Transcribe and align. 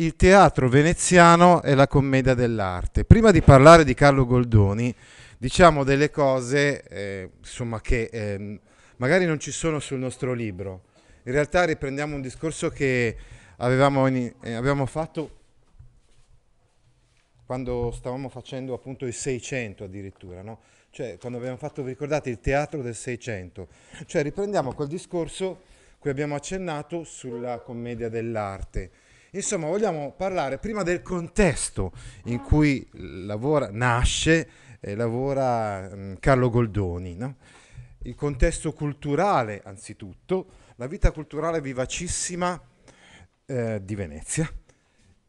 Il 0.00 0.16
teatro 0.16 0.70
veneziano 0.70 1.62
e 1.62 1.74
la 1.74 1.86
commedia 1.86 2.32
dell'arte. 2.32 3.04
Prima 3.04 3.30
di 3.30 3.42
parlare 3.42 3.84
di 3.84 3.92
Carlo 3.92 4.24
Goldoni, 4.24 4.94
diciamo 5.36 5.84
delle 5.84 6.10
cose 6.10 6.82
eh, 6.84 7.30
insomma, 7.38 7.82
che 7.82 8.08
eh, 8.10 8.60
magari 8.96 9.26
non 9.26 9.38
ci 9.38 9.50
sono 9.50 9.78
sul 9.78 9.98
nostro 9.98 10.32
libro. 10.32 10.84
In 11.24 11.32
realtà 11.32 11.64
riprendiamo 11.64 12.14
un 12.14 12.22
discorso 12.22 12.70
che 12.70 13.14
avevamo, 13.58 14.06
in, 14.06 14.32
eh, 14.42 14.54
avevamo 14.54 14.86
fatto 14.86 15.36
quando 17.44 17.90
stavamo 17.90 18.30
facendo 18.30 18.72
appunto 18.72 19.04
il 19.04 19.12
600 19.12 19.84
addirittura, 19.84 20.40
no? 20.40 20.60
cioè 20.88 21.18
quando 21.18 21.36
abbiamo 21.36 21.58
fatto, 21.58 21.82
vi 21.82 21.90
ricordate, 21.90 22.30
il 22.30 22.40
teatro 22.40 22.80
del 22.80 22.94
600, 22.94 23.68
cioè 24.06 24.22
riprendiamo 24.22 24.72
quel 24.72 24.88
discorso 24.88 25.62
cui 25.98 26.08
abbiamo 26.08 26.36
accennato 26.36 27.04
sulla 27.04 27.58
commedia 27.58 28.08
dell'arte 28.08 28.90
Insomma, 29.32 29.68
vogliamo 29.68 30.12
parlare 30.16 30.58
prima 30.58 30.82
del 30.82 31.02
contesto 31.02 31.92
in 32.24 32.40
cui 32.40 32.84
lavora, 32.92 33.68
nasce 33.70 34.48
e 34.80 34.96
lavora 34.96 35.88
um, 35.92 36.18
Carlo 36.18 36.50
Goldoni. 36.50 37.14
No? 37.14 37.36
Il 38.02 38.16
contesto 38.16 38.72
culturale, 38.72 39.60
anzitutto, 39.64 40.46
la 40.76 40.88
vita 40.88 41.12
culturale 41.12 41.60
vivacissima 41.60 42.60
eh, 43.46 43.80
di 43.84 43.94
Venezia 43.94 44.50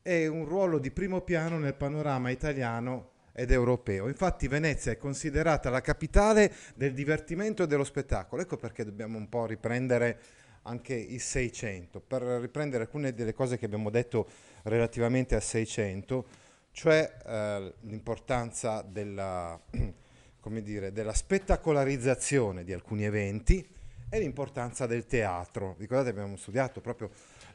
e 0.01 0.27
un 0.27 0.45
ruolo 0.45 0.79
di 0.79 0.89
primo 0.89 1.21
piano 1.21 1.59
nel 1.59 1.75
panorama 1.75 2.31
italiano 2.31 3.09
ed 3.33 3.51
europeo. 3.51 4.07
Infatti 4.07 4.47
Venezia 4.47 4.91
è 4.91 4.97
considerata 4.97 5.69
la 5.69 5.81
capitale 5.81 6.51
del 6.75 6.93
divertimento 6.93 7.63
e 7.63 7.67
dello 7.67 7.83
spettacolo. 7.83 8.41
Ecco 8.41 8.57
perché 8.57 8.83
dobbiamo 8.83 9.17
un 9.17 9.29
po' 9.29 9.45
riprendere 9.45 10.19
anche 10.63 10.93
il 10.93 11.19
600, 11.19 11.99
per 11.99 12.21
riprendere 12.21 12.83
alcune 12.83 13.13
delle 13.13 13.33
cose 13.33 13.57
che 13.57 13.65
abbiamo 13.65 13.89
detto 13.89 14.27
relativamente 14.63 15.35
al 15.35 15.41
600, 15.41 16.25
cioè 16.71 17.17
eh, 17.25 17.73
l'importanza 17.81 18.81
della, 18.81 19.59
dire, 20.61 20.91
della, 20.91 21.13
spettacolarizzazione 21.13 22.63
di 22.63 22.73
alcuni 22.73 23.05
eventi 23.05 23.67
e 24.09 24.19
l'importanza 24.19 24.85
del 24.85 25.05
teatro. 25.05 25.75
Ricordate, 25.77 26.09
abbiamo 26.09 26.35
studiato 26.37 26.81
proprio 26.81 27.09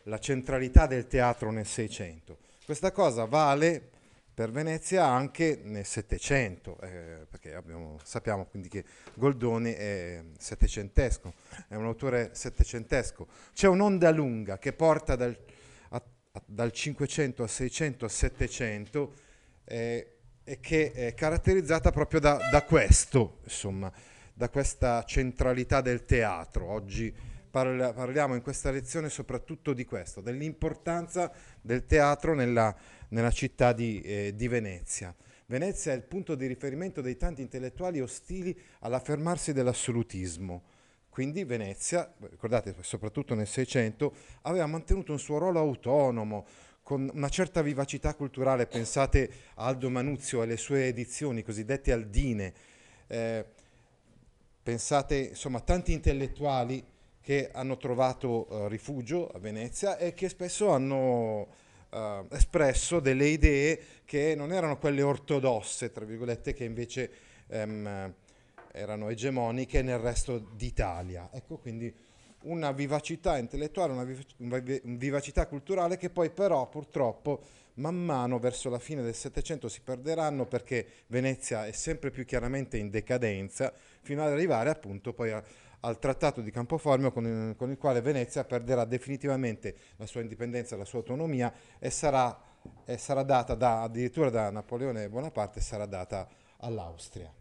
la 0.04 0.19
centralità 0.19 0.86
del 0.86 1.06
teatro 1.06 1.50
nel 1.50 1.66
600. 1.66 2.38
Questa 2.64 2.91
cosa 2.92 3.25
vale 3.25 3.91
per 4.36 4.50
Venezia 4.50 5.06
anche 5.06 5.60
nel 5.64 5.86
Settecento, 5.86 6.78
eh, 6.82 7.26
perché 7.26 7.54
abbiamo, 7.54 7.98
sappiamo 8.02 8.44
quindi 8.44 8.69
che 8.69 8.84
Goldoni 9.14 9.72
è 9.72 10.22
settecentesco, 10.36 11.32
è 11.69 11.74
un 11.74 11.86
autore 11.86 12.32
settecentesco. 12.34 13.26
C'è 13.54 13.66
un'onda 13.66 14.10
lunga 14.10 14.58
che 14.58 14.75
porta 14.75 15.16
dal, 15.16 15.34
a, 15.88 16.02
a, 16.32 16.42
dal 16.44 16.70
500 16.70 17.44
al 17.44 17.48
600 17.48 18.04
al 18.04 18.10
700 18.10 19.14
eh, 19.64 20.16
e 20.44 20.60
che 20.60 20.92
è 20.92 21.14
caratterizzata 21.14 21.91
proprio 21.91 22.20
da, 22.20 22.38
da 22.50 22.62
questo, 22.64 23.38
insomma, 23.44 23.91
da 24.34 24.50
questa 24.50 25.02
centralità 25.04 25.80
del 25.80 26.04
teatro. 26.04 26.66
Oggi 26.66 27.10
parliamo 27.50 28.34
in 28.34 28.42
questa 28.42 28.70
lezione 28.70 29.08
soprattutto 29.08 29.72
di 29.72 29.86
questo, 29.86 30.20
dell'importanza 30.20 31.32
del 31.58 31.86
teatro 31.86 32.34
nella 32.34 32.76
nella 33.09 33.31
città 33.31 33.72
di, 33.72 34.00
eh, 34.00 34.33
di 34.34 34.49
Venezia. 34.49 35.15
Venezia 35.47 35.93
è 35.93 35.94
il 35.97 36.03
punto 36.03 36.34
di 36.34 36.47
riferimento 36.47 37.00
dei 37.00 37.17
tanti 37.17 37.41
intellettuali 37.41 38.00
ostili 38.00 38.59
all'affermarsi 38.81 39.53
dell'assolutismo. 39.53 40.62
Quindi 41.09 41.44
Venezia, 41.44 42.12
ricordate, 42.28 42.75
soprattutto 42.81 43.34
nel 43.34 43.47
Seicento, 43.47 44.12
aveva 44.43 44.67
mantenuto 44.67 45.12
un 45.12 45.19
suo 45.19 45.39
ruolo 45.39 45.61
autonomo, 45.61 46.47
con 46.83 47.11
una 47.15 47.28
certa 47.28 47.62
vivacità 47.62 48.15
culturale. 48.15 48.67
Pensate 48.67 49.31
a 49.55 49.67
Aldo 49.67 49.91
Manuzio 49.91 50.41
e 50.41 50.44
alle 50.44 50.56
sue 50.56 50.87
edizioni 50.87 51.43
cosiddette 51.43 51.91
aldine. 51.91 52.53
Eh, 53.06 53.44
pensate 54.62 55.17
insomma 55.17 55.59
a 55.59 55.62
tanti 55.62 55.93
intellettuali 55.93 56.84
che 57.21 57.50
hanno 57.53 57.77
trovato 57.77 58.47
uh, 58.49 58.67
rifugio 58.69 59.28
a 59.28 59.41
Venezia 59.41 59.97
e 59.97 60.15
che 60.15 60.28
spesso 60.28 60.69
hanno 60.69 61.49
uh, 61.91 62.26
espresso 62.30 63.00
delle 63.00 63.26
idee 63.26 63.80
che 64.04 64.34
non 64.34 64.52
erano 64.52 64.78
quelle 64.78 65.02
ortodosse, 65.02 65.92
tra 65.92 66.04
virgolette, 66.04 66.52
che 66.52 66.64
invece 66.64 67.10
um, 67.48 68.12
erano 68.72 69.08
egemoniche 69.08 69.82
nel 69.82 69.98
resto 69.98 70.38
d'Italia. 70.38 71.30
Ecco 71.32 71.56
quindi 71.56 71.92
una 72.42 72.72
vivacità 72.72 73.38
intellettuale, 73.38 73.92
una 74.38 74.62
vivacità 74.82 75.46
culturale 75.46 75.96
che 75.96 76.10
poi 76.10 76.30
però 76.30 76.69
purtroppo 76.69 77.42
man 77.75 77.96
mano 77.96 78.38
verso 78.38 78.70
la 78.70 78.78
fine 78.78 79.02
del 79.02 79.14
Settecento 79.14 79.69
si 79.69 79.80
perderanno 79.82 80.46
perché 80.46 80.86
Venezia 81.08 81.66
è 81.66 81.72
sempre 81.72 82.10
più 82.10 82.25
chiaramente 82.25 82.76
in 82.78 82.91
decadenza 82.91 83.72
fino 84.02 84.22
ad 84.22 84.30
arrivare 84.30 84.70
appunto 84.70 85.12
poi 85.12 85.32
a, 85.32 85.42
al 85.81 85.98
trattato 85.98 86.41
di 86.41 86.50
Campoformio 86.50 87.12
con, 87.12 87.54
con, 87.56 87.70
il 87.70 87.78
quale 87.78 88.00
Venezia 88.00 88.44
perderà 88.44 88.84
definitivamente 88.84 89.76
la 89.97 90.06
sua 90.06 90.20
indipendenza, 90.20 90.76
la 90.76 90.84
sua 90.84 90.98
autonomia 91.00 91.53
e 91.78 91.91
sarà, 91.91 92.38
e 92.84 92.97
sarà 92.97 93.22
data 93.22 93.54
da, 93.54 93.82
addirittura 93.82 94.31
da 94.31 94.50
Napoleone 94.50 95.09
Bonaparte 95.09 95.60
sarà 95.60 95.87
data 95.87 96.28
all'Austria. 96.59 97.32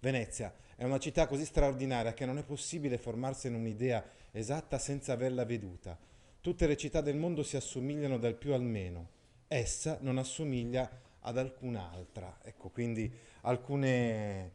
Venezia 0.00 0.52
è 0.74 0.84
una 0.84 0.98
città 0.98 1.26
così 1.26 1.44
straordinaria 1.44 2.12
che 2.12 2.26
non 2.26 2.38
è 2.38 2.42
possibile 2.42 2.98
formarsene 2.98 3.56
un'idea 3.56 4.04
esatta 4.32 4.78
senza 4.78 5.12
averla 5.12 5.44
veduta. 5.44 5.96
Tutte 6.40 6.66
le 6.66 6.76
città 6.76 7.00
del 7.00 7.16
mondo 7.16 7.44
si 7.44 7.56
assomigliano 7.56 8.18
dal 8.18 8.34
più 8.34 8.52
al 8.52 8.62
meno. 8.62 9.10
Essa 9.46 9.98
non 10.00 10.18
assomiglia 10.18 10.90
ad 11.20 11.38
alcun'altra. 11.38 12.38
Ecco, 12.42 12.70
quindi 12.70 13.12
alcune, 13.42 14.50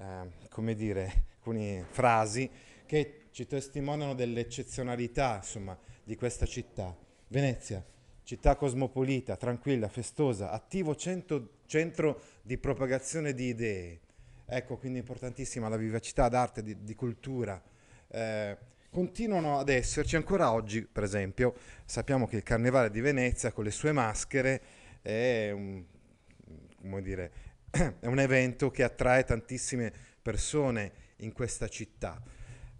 eh, 0.00 0.48
come 0.48 0.74
dire, 0.74 1.24
alcune 1.34 1.84
frasi 1.90 2.50
che 2.86 3.26
ci 3.30 3.46
testimoniano 3.46 4.14
dell'eccezionalità 4.14 5.36
insomma, 5.36 5.78
di 6.02 6.16
questa 6.16 6.46
città. 6.46 6.96
Venezia, 7.28 7.84
città 8.24 8.56
cosmopolita, 8.56 9.36
tranquilla, 9.36 9.88
festosa, 9.88 10.50
attivo 10.50 10.96
centro, 10.96 11.58
centro 11.66 12.20
di 12.42 12.58
propagazione 12.58 13.34
di 13.34 13.48
idee. 13.48 14.00
Ecco, 14.46 14.78
quindi 14.78 14.98
importantissima 14.98 15.68
la 15.68 15.76
vivacità 15.76 16.28
d'arte, 16.28 16.62
di, 16.62 16.82
di 16.82 16.94
cultura. 16.94 17.62
Eh, 18.08 18.56
continuano 18.90 19.58
ad 19.58 19.68
esserci 19.68 20.16
ancora 20.16 20.50
oggi, 20.52 20.82
per 20.82 21.04
esempio, 21.04 21.54
sappiamo 21.84 22.26
che 22.26 22.36
il 22.36 22.42
Carnevale 22.42 22.90
di 22.90 23.00
Venezia 23.00 23.52
con 23.52 23.62
le 23.62 23.70
sue 23.70 23.92
maschere 23.92 24.62
è 25.02 25.50
un, 25.52 25.84
dire, 27.00 27.30
è 28.00 28.06
un 28.06 28.18
evento 28.18 28.70
che 28.70 28.82
attrae 28.82 29.24
tantissime 29.24 29.92
persone 30.20 30.92
in 31.16 31.32
questa 31.32 31.68
città. 31.68 32.20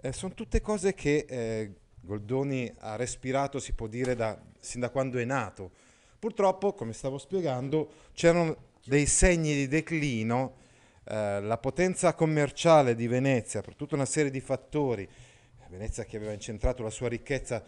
Eh, 0.00 0.12
sono 0.12 0.34
tutte 0.34 0.60
cose 0.60 0.94
che 0.94 1.26
eh, 1.28 1.75
Goldoni 2.00 2.72
ha 2.78 2.96
respirato, 2.96 3.58
si 3.58 3.72
può 3.72 3.87
dire, 3.87 4.14
da, 4.14 4.40
sin 4.58 4.81
da 4.81 4.90
quando 4.90 5.19
è 5.19 5.25
nato. 5.25 5.70
Purtroppo, 6.19 6.75
come 6.75 6.92
stavo 6.92 7.19
spiegando, 7.19 7.92
c'erano 8.12 8.69
dei 8.84 9.06
segni 9.06 9.54
di 9.54 9.69
declino, 9.69 10.56
eh, 11.04 11.40
la 11.40 11.58
potenza 11.58 12.14
commerciale 12.14 12.94
di 12.94 13.06
Venezia, 13.06 13.60
per 13.60 13.75
tutta 13.75 13.94
una 13.94 14.06
serie 14.06 14.31
di 14.31 14.40
fattori, 14.40 15.08
Venezia 15.70 16.04
che 16.04 16.16
aveva 16.16 16.32
incentrato 16.32 16.82
la 16.82 16.90
sua 16.90 17.08
ricchezza 17.08 17.64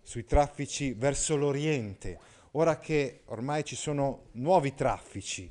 sui 0.00 0.24
traffici 0.24 0.92
verso 0.92 1.34
l'Oriente, 1.34 2.16
ora 2.52 2.78
che 2.78 3.22
ormai 3.26 3.64
ci 3.64 3.74
sono 3.74 4.26
nuovi 4.32 4.72
traffici, 4.72 5.50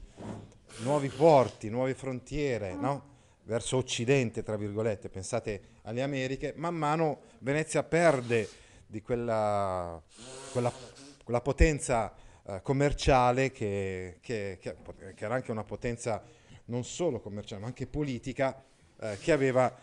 nuovi 0.77 1.09
porti, 1.09 1.69
nuove 1.69 1.93
frontiere, 1.93 2.73
no? 2.75 3.11
verso 3.43 3.77
occidente, 3.77 4.43
tra 4.43 4.55
virgolette, 4.55 5.09
pensate 5.09 5.61
alle 5.83 6.01
Americhe, 6.01 6.53
man 6.55 6.75
mano 6.75 7.21
Venezia 7.39 7.83
perde 7.83 8.47
di 8.85 9.01
quella, 9.01 10.01
quella, 10.51 10.71
quella 11.23 11.41
potenza 11.41 12.13
eh, 12.45 12.61
commerciale 12.61 13.51
che, 13.51 14.17
che, 14.21 14.57
che, 14.61 14.75
che, 15.15 15.25
era 15.25 15.35
anche 15.35 15.51
una 15.51 15.63
potenza 15.63 16.21
non 16.65 16.83
solo 16.83 17.19
commerciale 17.19 17.61
ma 17.61 17.67
anche 17.67 17.87
politica 17.87 18.63
eh, 18.99 19.17
che 19.19 19.31
aveva 19.31 19.75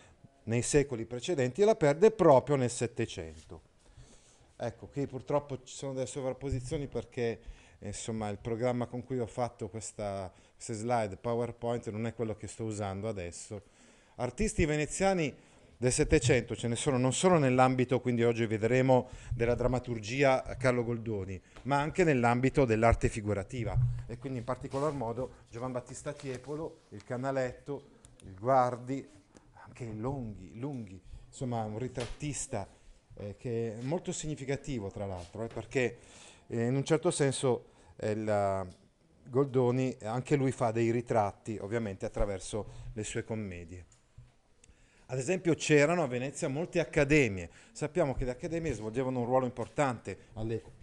nei 0.44 0.62
secoli 0.62 1.04
precedenti 1.04 1.60
e 1.60 1.64
la 1.64 1.76
perde 1.76 2.10
proprio 2.10 2.56
nel 2.56 2.70
Settecento. 2.70 3.68
Ecco, 4.56 4.86
qui 4.88 5.06
purtroppo 5.06 5.62
ci 5.62 5.74
sono 5.74 5.94
delle 5.94 6.06
sovrapposizioni 6.06 6.86
perché 6.86 7.40
insomma 7.80 8.28
il 8.28 8.38
programma 8.38 8.86
con 8.86 9.02
cui 9.04 9.18
ho 9.18 9.26
fatto 9.26 9.68
questa, 9.68 10.30
queste 10.62 10.74
slide 10.74 11.16
PowerPoint 11.16 11.88
non 11.88 12.06
è 12.06 12.12
quello 12.12 12.36
che 12.36 12.46
sto 12.46 12.64
usando 12.64 13.08
adesso. 13.08 13.62
Artisti 14.16 14.66
veneziani 14.66 15.34
del 15.74 15.90
Settecento 15.90 16.54
ce 16.54 16.68
ne 16.68 16.76
sono 16.76 16.98
non 16.98 17.14
solo 17.14 17.38
nell'ambito, 17.38 17.98
quindi 18.00 18.24
oggi 18.24 18.44
vedremo, 18.44 19.08
della 19.34 19.54
drammaturgia 19.54 20.42
Carlo 20.58 20.84
Goldoni, 20.84 21.40
ma 21.62 21.80
anche 21.80 22.04
nell'ambito 22.04 22.66
dell'arte 22.66 23.08
figurativa 23.08 23.74
e 24.06 24.18
quindi 24.18 24.40
in 24.40 24.44
particolar 24.44 24.92
modo 24.92 25.46
Giovan 25.48 25.72
Battista 25.72 26.12
Tiepolo, 26.12 26.80
il 26.90 27.04
Canaletto, 27.04 27.84
il 28.24 28.34
Guardi, 28.38 29.08
anche 29.64 29.84
il 29.84 29.98
Lunghi, 29.98 30.58
Lunghi 30.58 31.00
insomma 31.26 31.62
un 31.62 31.78
ritrattista 31.78 32.68
eh, 33.14 33.36
che 33.38 33.78
è 33.78 33.82
molto 33.82 34.12
significativo 34.12 34.90
tra 34.90 35.06
l'altro, 35.06 35.42
eh, 35.42 35.48
perché 35.48 35.96
eh, 36.48 36.66
in 36.66 36.76
un 36.76 36.84
certo 36.84 37.10
senso 37.10 37.64
il 38.02 38.68
Goldoni 39.30 39.96
anche 40.02 40.34
lui 40.34 40.50
fa 40.50 40.72
dei 40.72 40.90
ritratti 40.90 41.56
ovviamente 41.60 42.04
attraverso 42.04 42.88
le 42.92 43.04
sue 43.04 43.22
commedie. 43.22 43.84
Ad 45.06 45.18
esempio 45.18 45.54
c'erano 45.54 46.02
a 46.02 46.08
Venezia 46.08 46.48
molte 46.48 46.80
accademie, 46.80 47.50
sappiamo 47.72 48.12
che 48.14 48.24
le 48.24 48.32
accademie 48.32 48.72
svolgevano 48.72 49.20
un 49.20 49.26
ruolo 49.26 49.44
importante 49.44 50.18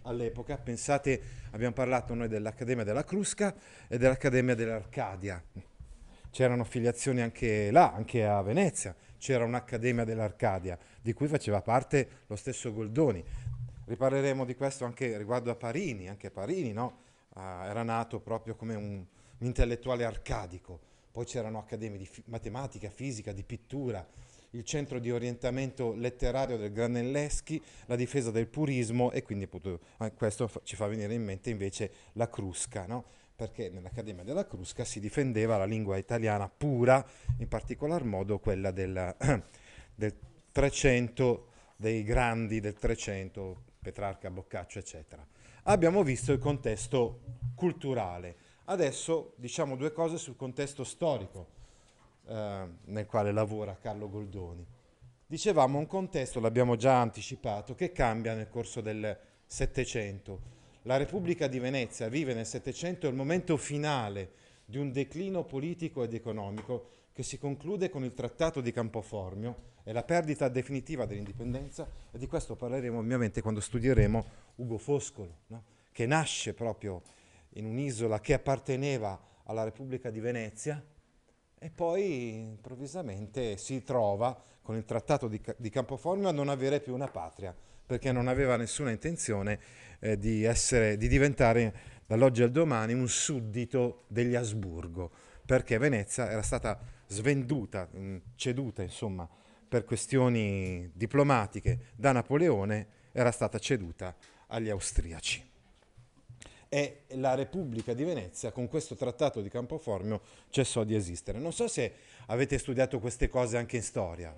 all'epoca, 0.02 0.56
pensate, 0.58 1.20
abbiamo 1.50 1.72
parlato 1.72 2.14
noi 2.14 2.28
dell'Accademia 2.28 2.84
della 2.84 3.04
Crusca 3.04 3.54
e 3.86 3.96
dell'Accademia 3.96 4.54
dell'Arcadia, 4.54 5.42
c'erano 6.30 6.64
filiazioni 6.64 7.22
anche 7.22 7.70
là, 7.70 7.92
anche 7.92 8.26
a 8.26 8.42
Venezia, 8.42 8.94
c'era 9.18 9.44
un'Accademia 9.44 10.04
dell'Arcadia 10.04 10.78
di 11.00 11.12
cui 11.12 11.26
faceva 11.26 11.62
parte 11.62 12.24
lo 12.26 12.36
stesso 12.36 12.72
Goldoni. 12.72 13.24
Riparleremo 13.86 14.44
di 14.44 14.54
questo 14.54 14.84
anche 14.84 15.16
riguardo 15.16 15.50
a 15.50 15.54
Parini, 15.54 16.08
anche 16.08 16.30
Parini 16.30 16.72
no? 16.72 17.06
Uh, 17.38 17.64
era 17.66 17.82
nato 17.82 18.20
proprio 18.20 18.54
come 18.54 18.74
un, 18.74 19.04
un 19.38 19.46
intellettuale 19.46 20.04
arcadico 20.04 20.88
poi 21.18 21.26
c'erano 21.26 21.58
accademie 21.58 21.98
di 21.98 22.06
fi- 22.06 22.22
matematica, 22.26 22.88
fisica, 22.90 23.32
di 23.32 23.42
pittura, 23.42 24.06
il 24.50 24.62
centro 24.62 25.00
di 25.00 25.10
orientamento 25.10 25.92
letterario 25.94 26.56
del 26.56 26.70
Granelleschi, 26.70 27.60
la 27.86 27.96
difesa 27.96 28.30
del 28.30 28.46
purismo 28.46 29.10
e 29.10 29.24
quindi 29.24 29.44
appunto, 29.44 29.80
eh, 29.98 30.12
questo 30.12 30.48
ci 30.62 30.76
fa 30.76 30.86
venire 30.86 31.12
in 31.12 31.24
mente 31.24 31.50
invece 31.50 31.90
la 32.12 32.28
Crusca, 32.28 32.86
no? 32.86 33.04
perché 33.34 33.68
nell'Accademia 33.68 34.22
della 34.22 34.46
Crusca 34.46 34.84
si 34.84 35.00
difendeva 35.00 35.56
la 35.56 35.64
lingua 35.64 35.96
italiana 35.96 36.48
pura, 36.48 37.04
in 37.38 37.48
particolar 37.48 38.04
modo 38.04 38.38
quella 38.38 38.70
del, 38.70 39.16
del 39.96 40.14
300, 40.52 41.46
dei 41.74 42.04
grandi 42.04 42.60
del 42.60 42.74
300, 42.74 43.62
Petrarca, 43.80 44.30
Boccaccio, 44.30 44.78
eccetera. 44.78 45.26
Abbiamo 45.64 46.02
visto 46.02 46.32
il 46.32 46.38
contesto 46.38 47.20
culturale 47.54 48.36
Adesso 48.70 49.32
diciamo 49.36 49.76
due 49.76 49.92
cose 49.92 50.18
sul 50.18 50.36
contesto 50.36 50.84
storico 50.84 51.46
eh, 52.26 52.66
nel 52.84 53.06
quale 53.06 53.32
lavora 53.32 53.78
Carlo 53.80 54.10
Goldoni. 54.10 54.66
Dicevamo 55.26 55.78
un 55.78 55.86
contesto, 55.86 56.38
l'abbiamo 56.38 56.76
già 56.76 57.00
anticipato, 57.00 57.74
che 57.74 57.92
cambia 57.92 58.34
nel 58.34 58.50
corso 58.50 58.82
del 58.82 59.18
Settecento. 59.46 60.56
La 60.82 60.98
Repubblica 60.98 61.46
di 61.46 61.58
Venezia 61.58 62.08
vive 62.08 62.34
nel 62.34 62.44
Settecento 62.44 63.08
il 63.08 63.14
momento 63.14 63.56
finale 63.56 64.32
di 64.66 64.76
un 64.76 64.92
declino 64.92 65.44
politico 65.44 66.02
ed 66.02 66.12
economico 66.12 66.88
che 67.14 67.22
si 67.22 67.38
conclude 67.38 67.88
con 67.88 68.04
il 68.04 68.12
Trattato 68.12 68.60
di 68.60 68.70
Campoformio 68.70 69.76
e 69.82 69.92
la 69.94 70.02
perdita 70.02 70.48
definitiva 70.48 71.06
dell'indipendenza 71.06 71.88
e 72.12 72.18
di 72.18 72.26
questo 72.26 72.54
parleremo 72.54 72.98
ovviamente 72.98 73.40
quando 73.40 73.60
studieremo 73.60 74.26
Ugo 74.58 74.78
Foscolo, 74.78 75.40
no? 75.48 75.64
che 75.92 76.06
nasce 76.06 76.54
proprio 76.54 77.02
in 77.54 77.66
un'isola 77.66 78.20
che 78.20 78.34
apparteneva 78.34 79.20
alla 79.44 79.64
Repubblica 79.64 80.10
di 80.10 80.20
Venezia 80.20 80.82
e 81.58 81.70
poi 81.70 82.34
improvvisamente 82.34 83.56
si 83.56 83.82
trova 83.82 84.40
con 84.62 84.76
il 84.76 84.84
trattato 84.84 85.26
di, 85.26 85.40
di 85.56 85.70
Campoformio 85.70 86.28
a 86.28 86.32
non 86.32 86.48
avere 86.48 86.80
più 86.80 86.94
una 86.94 87.08
patria 87.08 87.54
perché 87.84 88.12
non 88.12 88.28
aveva 88.28 88.56
nessuna 88.56 88.90
intenzione 88.90 89.58
eh, 89.98 90.18
di, 90.18 90.44
essere, 90.44 90.96
di 90.96 91.08
diventare 91.08 91.74
dall'oggi 92.06 92.42
al 92.42 92.50
domani 92.50 92.92
un 92.92 93.08
suddito 93.08 94.04
degli 94.08 94.34
Asburgo 94.34 95.10
perché 95.44 95.78
Venezia 95.78 96.30
era 96.30 96.42
stata 96.42 96.78
svenduta, 97.06 97.88
ceduta 98.34 98.82
insomma 98.82 99.26
per 99.66 99.84
questioni 99.84 100.90
diplomatiche 100.92 101.92
da 101.96 102.12
Napoleone 102.12 102.86
era 103.12 103.30
stata 103.30 103.58
ceduta 103.58 104.14
agli 104.48 104.68
austriaci 104.68 105.46
e 106.68 107.04
la 107.12 107.34
Repubblica 107.34 107.94
di 107.94 108.04
Venezia 108.04 108.52
con 108.52 108.68
questo 108.68 108.94
trattato 108.94 109.40
di 109.40 109.48
Campoformio 109.48 110.20
cessò 110.50 110.84
di 110.84 110.94
esistere. 110.94 111.38
Non 111.38 111.52
so 111.52 111.66
se 111.66 111.92
avete 112.26 112.58
studiato 112.58 112.98
queste 113.00 113.28
cose 113.28 113.56
anche 113.56 113.76
in 113.76 113.82
storia. 113.82 114.36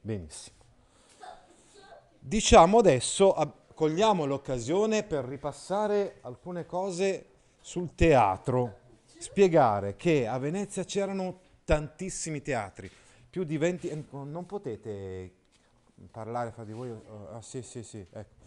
Benissimo. 0.00 0.56
Diciamo 2.18 2.78
adesso, 2.78 3.34
cogliamo 3.74 4.26
l'occasione 4.26 5.02
per 5.02 5.24
ripassare 5.24 6.18
alcune 6.20 6.66
cose 6.66 7.26
sul 7.60 7.94
teatro, 7.94 8.78
spiegare 9.18 9.96
che 9.96 10.26
a 10.26 10.38
Venezia 10.38 10.84
c'erano 10.84 11.40
tantissimi 11.64 12.42
teatri, 12.42 12.90
più 13.28 13.44
di 13.44 13.56
20, 13.56 13.88
eh, 13.88 14.04
non 14.10 14.44
potete 14.46 15.32
parlare 16.10 16.50
fra 16.50 16.64
di 16.64 16.72
voi, 16.72 16.90
ah 17.32 17.40
sì 17.42 17.62
sì 17.62 17.82
sì, 17.82 18.04
ecco, 18.10 18.39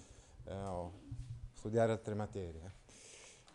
eh, 0.45 0.89
studiare 1.53 1.91
altre 1.91 2.13
materie. 2.13 2.81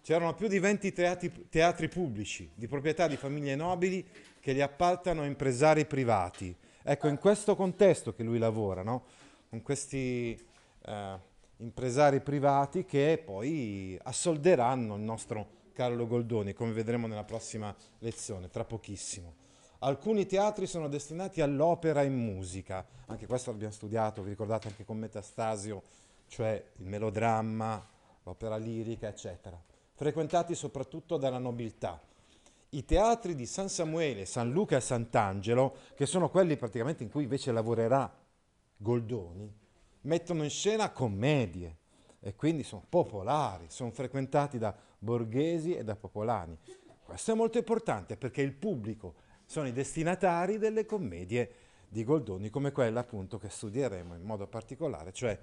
C'erano 0.02 0.34
più 0.34 0.48
di 0.48 0.58
20 0.58 0.92
teatri, 0.92 1.48
teatri 1.50 1.88
pubblici 1.88 2.50
di 2.54 2.66
proprietà 2.66 3.06
di 3.06 3.16
famiglie 3.16 3.54
nobili 3.56 4.06
che 4.40 4.52
li 4.52 4.62
appaltano 4.62 5.22
a 5.22 5.26
impresari 5.26 5.84
privati. 5.84 6.56
Ecco, 6.82 7.08
in 7.08 7.18
questo 7.18 7.54
contesto 7.54 8.14
che 8.14 8.22
lui 8.22 8.38
lavora, 8.38 8.82
no? 8.82 9.04
con 9.50 9.60
questi 9.62 10.38
eh, 10.82 11.18
impresari 11.58 12.20
privati 12.20 12.84
che 12.84 13.20
poi 13.22 13.98
assolderanno 14.02 14.94
il 14.94 15.02
nostro 15.02 15.56
Carlo 15.72 16.06
Goldoni, 16.06 16.54
come 16.54 16.72
vedremo 16.72 17.06
nella 17.06 17.24
prossima 17.24 17.74
lezione, 17.98 18.48
tra 18.48 18.64
pochissimo. 18.64 19.46
Alcuni 19.80 20.26
teatri 20.26 20.66
sono 20.66 20.88
destinati 20.88 21.40
all'opera 21.40 22.02
in 22.02 22.14
musica, 22.14 22.84
anche 23.06 23.26
questo 23.26 23.50
l'abbiamo 23.50 23.72
studiato, 23.72 24.22
vi 24.22 24.30
ricordate 24.30 24.68
anche 24.68 24.84
con 24.84 24.98
Metastasio, 24.98 25.82
cioè 26.28 26.64
il 26.76 26.86
melodramma, 26.86 27.86
l'opera 28.22 28.56
lirica, 28.56 29.08
eccetera 29.08 29.60
frequentati 29.98 30.54
soprattutto 30.54 31.16
dalla 31.16 31.38
nobiltà. 31.38 32.00
I 32.70 32.84
teatri 32.84 33.34
di 33.34 33.46
San 33.46 33.68
Samuele, 33.68 34.26
San 34.26 34.52
Luca 34.52 34.76
e 34.76 34.80
Sant'Angelo, 34.80 35.74
che 35.96 36.06
sono 36.06 36.30
quelli 36.30 36.56
praticamente 36.56 37.02
in 37.02 37.10
cui 37.10 37.24
invece 37.24 37.50
lavorerà 37.50 38.08
Goldoni, 38.76 39.52
mettono 40.02 40.44
in 40.44 40.50
scena 40.50 40.92
commedie 40.92 41.78
e 42.20 42.36
quindi 42.36 42.62
sono 42.62 42.84
popolari, 42.88 43.66
sono 43.70 43.90
frequentati 43.90 44.56
da 44.56 44.72
borghesi 45.00 45.74
e 45.74 45.82
da 45.82 45.96
popolani. 45.96 46.56
Questo 47.04 47.32
è 47.32 47.34
molto 47.34 47.58
importante 47.58 48.16
perché 48.16 48.40
il 48.40 48.52
pubblico 48.52 49.14
sono 49.46 49.66
i 49.66 49.72
destinatari 49.72 50.58
delle 50.58 50.86
commedie 50.86 51.54
di 51.88 52.04
Goldoni, 52.04 52.50
come 52.50 52.70
quella 52.70 53.00
appunto 53.00 53.36
che 53.36 53.48
studieremo 53.48 54.14
in 54.14 54.22
modo 54.22 54.46
particolare, 54.46 55.12
cioè 55.12 55.36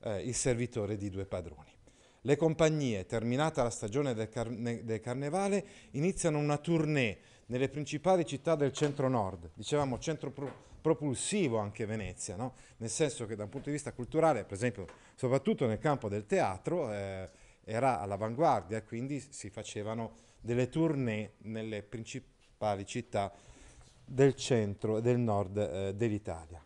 eh, 0.00 0.22
Il 0.22 0.34
servitore 0.34 0.96
di 0.96 1.10
due 1.10 1.26
padroni. 1.26 1.76
Le 2.22 2.36
compagnie, 2.36 3.06
terminata 3.06 3.62
la 3.62 3.70
stagione 3.70 4.12
del, 4.12 4.28
carne- 4.28 4.84
del 4.84 5.00
carnevale, 5.00 5.64
iniziano 5.92 6.38
una 6.38 6.58
tournée 6.58 7.18
nelle 7.46 7.68
principali 7.68 8.26
città 8.26 8.54
del 8.54 8.72
centro-nord, 8.72 9.50
dicevamo 9.54 9.98
centro 9.98 10.30
pro- 10.30 10.66
propulsivo 10.80 11.58
anche 11.58 11.86
Venezia, 11.86 12.36
no? 12.36 12.54
nel 12.78 12.90
senso 12.90 13.26
che 13.26 13.36
da 13.36 13.44
un 13.44 13.48
punto 13.48 13.66
di 13.66 13.74
vista 13.74 13.92
culturale, 13.92 14.44
per 14.44 14.54
esempio, 14.54 14.86
soprattutto 15.14 15.66
nel 15.66 15.78
campo 15.78 16.08
del 16.08 16.26
teatro, 16.26 16.92
eh, 16.92 17.28
era 17.64 18.00
all'avanguardia 18.00 18.82
quindi 18.82 19.20
si 19.20 19.50
facevano 19.50 20.26
delle 20.40 20.68
tournée 20.68 21.34
nelle 21.42 21.82
principali 21.82 22.86
città 22.86 23.32
del 24.04 24.34
centro 24.34 24.98
e 24.98 25.02
del 25.02 25.18
nord 25.18 25.58
eh, 25.58 25.94
dell'Italia. 25.94 26.62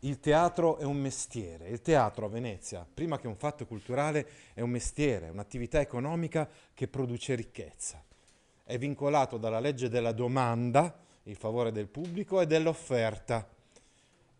Il 0.00 0.20
teatro 0.20 0.76
è 0.76 0.84
un 0.84 0.98
mestiere, 0.98 1.68
il 1.68 1.80
teatro 1.80 2.26
a 2.26 2.28
Venezia, 2.28 2.86
prima 2.92 3.18
che 3.18 3.26
un 3.26 3.36
fatto 3.36 3.66
culturale, 3.66 4.28
è 4.52 4.60
un 4.60 4.70
mestiere, 4.70 5.30
un'attività 5.30 5.80
economica 5.80 6.48
che 6.74 6.86
produce 6.86 7.34
ricchezza. 7.34 8.02
È 8.62 8.76
vincolato 8.78 9.38
dalla 9.38 9.60
legge 9.60 9.88
della 9.88 10.12
domanda, 10.12 10.94
il 11.24 11.36
favore 11.36 11.72
del 11.72 11.88
pubblico, 11.88 12.40
e 12.40 12.46
dell'offerta. 12.46 13.48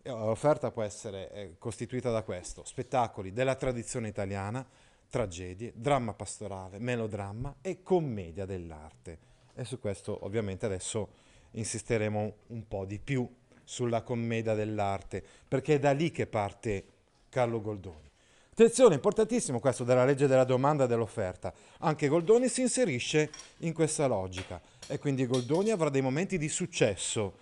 L'offerta 0.03 0.71
può 0.71 0.83
essere 0.83 1.33
eh, 1.33 1.55
costituita 1.59 2.11
da 2.11 2.23
questo, 2.23 2.63
spettacoli 2.65 3.33
della 3.33 3.55
tradizione 3.55 4.09
italiana, 4.09 4.65
tragedie, 5.09 5.73
dramma 5.75 6.13
pastorale, 6.13 6.79
melodramma 6.79 7.57
e 7.63 7.83
commedia 7.83 8.45
dell'arte. 8.45 9.19
E 9.55 9.65
su 9.65 9.81
questo 9.81 10.25
ovviamente 10.25 10.67
adesso 10.67 11.09
insisteremo 11.53 12.35
un 12.49 12.69
po' 12.69 12.85
di 12.85 12.99
più 12.99 13.29
sulla 13.67 14.03
commedia 14.03 14.55
dell'arte, 14.55 15.23
perché 15.47 15.75
è 15.75 15.79
da 15.81 15.91
lì 15.91 16.13
che 16.13 16.29
parte 16.29 16.85
Carlo 17.29 17.61
Goldoni. 17.61 18.09
Attenzione, 18.53 18.95
importantissimo 18.95 19.61
questo 19.61 19.85
della 19.85 20.07
legge 20.07 20.29
della 20.29 20.45
domanda 20.45 20.85
e 20.85 20.87
dell'offerta. 20.87 21.53
Anche 21.81 22.09
Goldoni 22.09 22.49
si 22.49 22.63
inserisce 22.63 23.31
in 23.59 23.75
questa 23.75 24.07
logica 24.07 24.59
e 24.87 24.99
quindi 24.99 25.27
Goldoni 25.27 25.71
avrà 25.71 25.91
dei 25.91 26.01
momenti 26.01 26.39
di 26.39 26.49
successo 26.49 27.35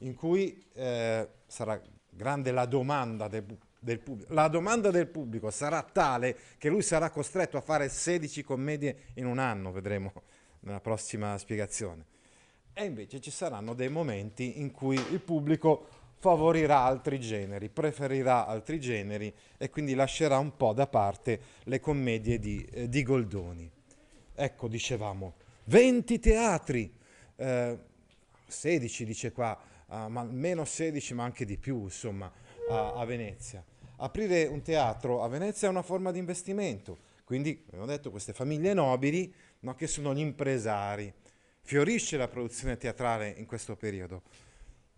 in 0.00 0.14
cui 0.14 0.64
eh, 0.74 1.28
sarà 1.46 1.80
grande 2.08 2.52
la 2.52 2.66
domanda 2.66 3.26
del, 3.26 3.44
del 3.80 3.98
pubblico. 3.98 4.32
La 4.34 4.46
domanda 4.46 4.90
del 4.92 5.08
pubblico 5.08 5.50
sarà 5.50 5.82
tale 5.82 6.36
che 6.58 6.68
lui 6.68 6.82
sarà 6.82 7.10
costretto 7.10 7.56
a 7.56 7.60
fare 7.60 7.88
16 7.88 8.44
commedie 8.44 8.96
in 9.14 9.26
un 9.26 9.38
anno, 9.38 9.72
vedremo 9.72 10.12
nella 10.60 10.80
prossima 10.80 11.36
spiegazione. 11.38 12.11
E 12.74 12.84
invece 12.84 13.20
ci 13.20 13.30
saranno 13.30 13.74
dei 13.74 13.90
momenti 13.90 14.60
in 14.60 14.70
cui 14.70 14.96
il 14.96 15.20
pubblico 15.20 15.86
favorirà 16.16 16.78
altri 16.78 17.20
generi, 17.20 17.68
preferirà 17.68 18.46
altri 18.46 18.80
generi 18.80 19.32
e 19.58 19.68
quindi 19.68 19.94
lascerà 19.94 20.38
un 20.38 20.56
po' 20.56 20.72
da 20.72 20.86
parte 20.86 21.40
le 21.64 21.80
commedie 21.80 22.38
di, 22.38 22.64
eh, 22.72 22.88
di 22.88 23.02
Goldoni. 23.02 23.70
Ecco, 24.34 24.68
dicevamo, 24.68 25.34
20 25.64 26.18
teatri, 26.18 26.92
eh, 27.36 27.78
16 28.46 29.04
dice 29.04 29.32
qua, 29.32 29.58
uh, 29.86 30.06
ma 30.08 30.22
meno 30.22 30.64
16 30.64 31.14
ma 31.14 31.24
anche 31.24 31.44
di 31.44 31.56
più, 31.56 31.82
insomma, 31.82 32.30
a, 32.70 32.94
a 32.94 33.04
Venezia. 33.04 33.64
Aprire 33.96 34.46
un 34.46 34.62
teatro 34.62 35.22
a 35.22 35.28
Venezia 35.28 35.68
è 35.68 35.70
una 35.70 35.82
forma 35.82 36.10
di 36.10 36.18
investimento, 36.18 36.98
quindi, 37.24 37.64
abbiamo 37.66 37.86
detto, 37.86 38.10
queste 38.10 38.32
famiglie 38.32 38.74
nobili, 38.74 39.32
no, 39.60 39.74
che 39.74 39.86
sono 39.86 40.14
gli 40.14 40.20
impresari, 40.20 41.12
Fiorisce 41.64 42.16
la 42.16 42.28
produzione 42.28 42.76
teatrale 42.76 43.30
in 43.30 43.46
questo 43.46 43.76
periodo. 43.76 44.22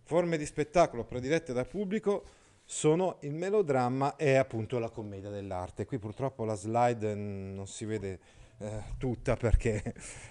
Forme 0.03 0.37
di 0.37 0.47
spettacolo 0.47 1.05
predilette 1.05 1.53
dal 1.53 1.69
pubblico 1.69 2.25
sono 2.65 3.19
il 3.21 3.35
melodramma 3.35 4.17
e 4.17 4.35
appunto 4.35 4.79
la 4.79 4.89
commedia 4.89 5.31
dell'arte. 5.31 5.85
Qui 5.85 5.99
purtroppo 5.99 6.45
la 6.45 6.55
slide 6.55 7.15
non 7.15 7.67
si 7.67 7.85
vede 7.85 8.19
eh, 8.59 8.83
tutta 8.99 9.37
perché 9.37 9.83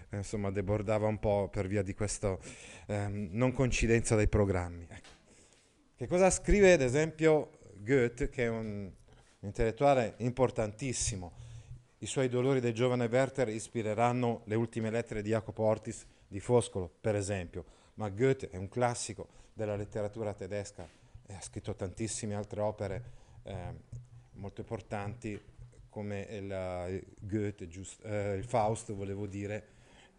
eh, 0.09 0.17
insomma 0.17 0.51
debordava 0.51 1.07
un 1.07 1.19
po' 1.19 1.49
per 1.49 1.67
via 1.67 1.81
di 1.81 1.93
questa 1.93 2.37
eh, 2.87 3.07
non 3.07 3.51
coincidenza 3.53 4.15
dei 4.15 4.27
programmi. 4.27 4.87
Ecco. 4.89 5.09
Che 5.95 6.07
cosa 6.07 6.29
scrive 6.29 6.73
ad 6.73 6.81
esempio 6.81 7.59
Goethe, 7.75 8.29
che 8.29 8.45
è 8.45 8.49
un 8.49 8.91
intellettuale 9.41 10.15
importantissimo? 10.17 11.33
I 11.99 12.05
suoi 12.05 12.27
dolori 12.27 12.59
del 12.59 12.73
giovane 12.73 13.05
Werther 13.05 13.47
ispireranno 13.47 14.41
le 14.45 14.55
ultime 14.55 14.89
lettere 14.89 15.21
di 15.21 15.29
Jacopo 15.29 15.63
Ortis 15.63 16.05
di 16.33 16.39
Foscolo, 16.39 16.89
per 16.99 17.15
esempio, 17.15 17.63
ma 17.93 18.09
Goethe 18.09 18.49
è 18.49 18.57
un 18.57 18.67
classico 18.67 19.27
della 19.53 19.75
letteratura 19.75 20.33
tedesca 20.33 20.89
e 21.27 21.33
ha 21.35 21.39
scritto 21.39 21.75
tantissime 21.75 22.33
altre 22.33 22.59
opere 22.59 23.03
eh, 23.43 23.75
molto 24.31 24.61
importanti 24.61 25.39
come 25.89 26.21
il, 26.21 26.49
uh, 26.49 27.13
Goethe, 27.19 27.67
giust, 27.67 28.03
uh, 28.03 28.33
il 28.33 28.45
Faust, 28.45 28.93
volevo 28.93 29.27
dire, 29.27 29.67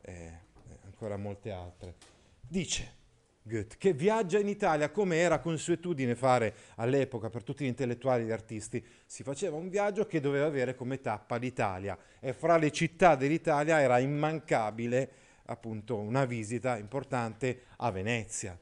e 0.02 0.38
ancora 0.84 1.16
molte 1.16 1.50
altre. 1.50 1.96
Dice 2.40 3.02
Goethe 3.42 3.74
che 3.76 3.92
viaggia 3.92 4.38
in 4.38 4.46
Italia 4.46 4.90
come 4.90 5.16
era 5.16 5.40
consuetudine 5.40 6.14
fare 6.14 6.54
all'epoca 6.76 7.28
per 7.28 7.42
tutti 7.42 7.64
gli 7.64 7.66
intellettuali 7.66 8.22
e 8.22 8.26
gli 8.26 8.30
artisti, 8.30 8.86
si 9.04 9.24
faceva 9.24 9.56
un 9.56 9.68
viaggio 9.68 10.06
che 10.06 10.20
doveva 10.20 10.46
avere 10.46 10.76
come 10.76 11.00
tappa 11.00 11.34
l'Italia. 11.34 11.98
E 12.20 12.32
fra 12.32 12.56
le 12.56 12.70
città 12.70 13.16
dell'Italia 13.16 13.80
era 13.80 13.98
immancabile 13.98 15.23
appunto 15.46 15.98
una 15.98 16.24
visita 16.24 16.76
importante 16.78 17.64
a 17.78 17.90
Venezia. 17.90 18.58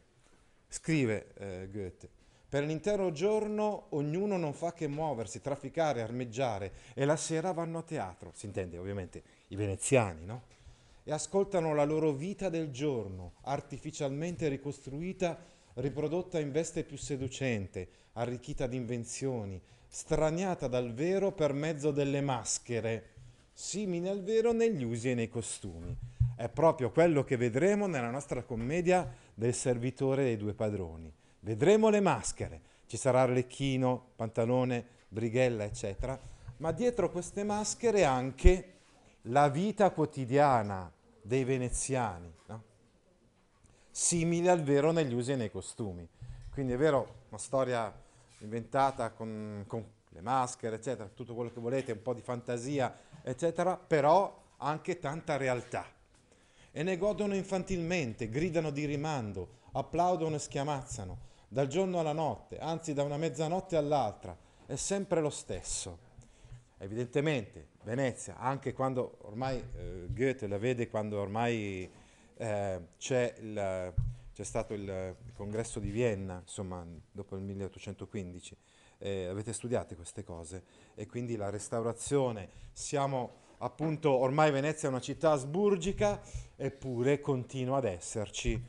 Scrive 0.69 1.33
eh, 1.35 1.69
Goethe, 1.71 2.09
per 2.49 2.65
l'intero 2.65 3.13
giorno 3.13 3.87
ognuno 3.91 4.37
non 4.37 4.53
fa 4.53 4.73
che 4.73 4.87
muoversi, 4.87 5.41
trafficare, 5.41 6.03
armeggiare 6.03 6.73
e 6.95 7.05
la 7.05 7.17
sera 7.17 7.53
vanno 7.53 7.79
a 7.79 7.83
teatro, 7.83 8.31
si 8.35 8.47
intende 8.47 8.79
ovviamente 8.79 9.23
i 9.49 9.57
veneziani, 9.57 10.25
no? 10.25 10.51
E 11.05 11.13
ascoltano 11.13 11.75
la 11.75 11.85
loro 11.85 12.13
vita 12.13 12.49
del 12.49 12.71
giorno, 12.71 13.33
artificialmente 13.43 14.49
ricostruita, 14.49 15.37
riprodotta 15.75 16.39
in 16.39 16.53
veste 16.53 16.85
più 16.85 16.97
seducente, 16.97 17.89
arricchita 18.13 18.67
di 18.67 18.77
invenzioni, 18.77 19.61
straniata 19.89 20.69
dal 20.69 20.93
vero 20.93 21.33
per 21.33 21.55
mezzo 21.55 21.91
delle 21.91 22.21
maschere, 22.21 23.09
simili 23.53 24.09
al 24.09 24.23
vero 24.23 24.53
negli 24.53 24.85
usi 24.85 25.11
e 25.11 25.15
nei 25.15 25.29
costumi 25.29 25.97
è 26.43 26.49
proprio 26.49 26.91
quello 26.91 27.23
che 27.23 27.37
vedremo 27.37 27.87
nella 27.87 28.11
nostra 28.11 28.43
commedia 28.43 29.09
del 29.33 29.55
servitore 29.55 30.25
dei 30.25 30.37
due 30.37 30.55
padroni. 30.55 31.15
Vedremo 31.39 31.89
le 31.89 32.01
maschere, 32.01 32.61
ci 32.87 32.97
sarà 32.97 33.21
Arlecchino, 33.21 34.09
Pantalone, 34.17 34.85
Brighella, 35.07 35.63
eccetera, 35.63 36.19
ma 36.57 36.73
dietro 36.73 37.13
queste 37.13 37.45
maschere 37.45 38.03
anche 38.03 38.73
la 39.27 39.49
vita 39.51 39.93
quotidiana 39.93 40.93
dei 41.23 41.45
veneziani, 41.45 42.35
no? 42.47 42.63
simile 43.93 44.51
al 44.51 44.65
vero 44.65 44.91
negli 44.91 45.15
usi 45.15 45.31
e 45.31 45.37
nei 45.37 45.51
costumi. 45.51 46.09
Quindi 46.51 46.73
è 46.73 46.77
vero, 46.77 47.27
una 47.29 47.39
storia 47.39 47.95
inventata 48.39 49.13
con, 49.13 49.63
con 49.69 49.87
le 50.09 50.21
maschere, 50.21 50.75
eccetera, 50.75 51.09
tutto 51.09 51.37
quello 51.37 51.53
che 51.53 51.61
volete, 51.61 51.93
un 51.93 52.03
po' 52.03 52.15
di 52.15 52.21
fantasia, 52.21 52.93
eccetera, 53.23 53.77
però 53.77 54.43
anche 54.57 54.99
tanta 54.99 55.37
realtà 55.37 56.01
e 56.73 56.83
ne 56.83 56.97
godono 56.97 57.35
infantilmente, 57.35 58.29
gridano 58.29 58.71
di 58.71 58.87
rimando, 58.87 59.61
applaudono 59.73 60.37
e 60.37 60.39
schiamazzano, 60.39 61.19
dal 61.49 61.67
giorno 61.69 62.01
alla 62.01 62.13
notte, 62.13 62.59
anzi 62.59 62.95
da 62.95 63.03
una 63.03 63.19
mezzanotte 63.19 63.77
all'altra, 63.77 64.37
è 64.67 64.77
sempre 64.77 65.21
lo 65.21 65.31
stesso. 65.31 66.11
Evidentemente 66.79 67.69
Venezia, 67.85 68.39
anche 68.39 68.73
quando 68.73 69.19
ormai 69.23 69.63
eh, 69.77 70.07
Goethe 70.09 70.49
la 70.49 70.59
vede 70.59 70.89
quando 70.89 71.21
ormai 71.21 71.89
eh, 72.37 72.81
c'è, 72.97 73.35
il, 73.41 73.95
c'è, 74.33 74.43
stato 74.43 74.73
il, 74.73 75.15
congresso 75.35 75.79
di 75.79 75.91
Vienna, 75.91 76.41
insomma, 76.41 76.85
dopo 77.11 77.37
il 77.37 77.43
1815, 77.43 78.57
eh, 78.99 79.27
avete 79.27 79.53
studiato 79.53 79.95
queste 79.95 80.25
cose 80.25 80.65
e 80.95 81.07
quindi 81.07 81.37
la 81.37 81.51
restaurazione, 81.51 82.49
siamo 82.73 83.42
appunto 83.63 84.11
ormai 84.11 84.51
Venezia 84.51 84.89
è 84.89 84.91
una 84.91 85.01
città 85.01 85.33
asburgica, 85.33 86.21
eppure 86.57 87.21
continua 87.21 87.79
ad 87.79 87.85
esserci 87.85 88.61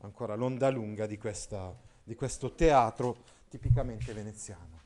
ancora 0.00 0.34
l'onda 0.34 0.70
lunga 0.70 1.06
di, 1.06 1.18
questa, 1.18 1.74
di 2.02 2.14
questo 2.14 2.54
teatro 2.54 3.16
tipicamente 3.48 4.12
veneziano. 4.12 4.78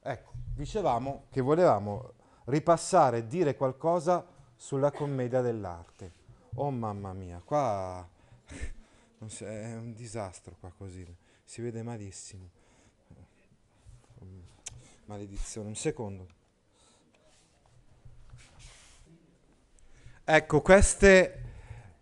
Ecco, 0.00 0.32
dicevamo 0.54 1.24
che 1.30 1.40
volevamo 1.40 2.12
ripassare 2.44 3.26
dire 3.26 3.54
qualcosa 3.54 4.24
sulla 4.56 4.90
commedia 4.90 5.42
dell'arte. 5.42 6.12
Oh 6.54 6.70
mamma 6.70 7.12
mia, 7.12 7.40
qua 7.44 8.06
è 8.48 9.74
un 9.74 9.92
disastro 9.94 10.56
qua 10.58 10.72
così, 10.76 11.06
si 11.44 11.60
vede 11.60 11.82
malissimo. 11.82 12.56
Maledizione, 15.04 15.68
un 15.68 15.74
secondo. 15.74 16.37
Ecco, 20.30 20.60
queste, 20.60 21.40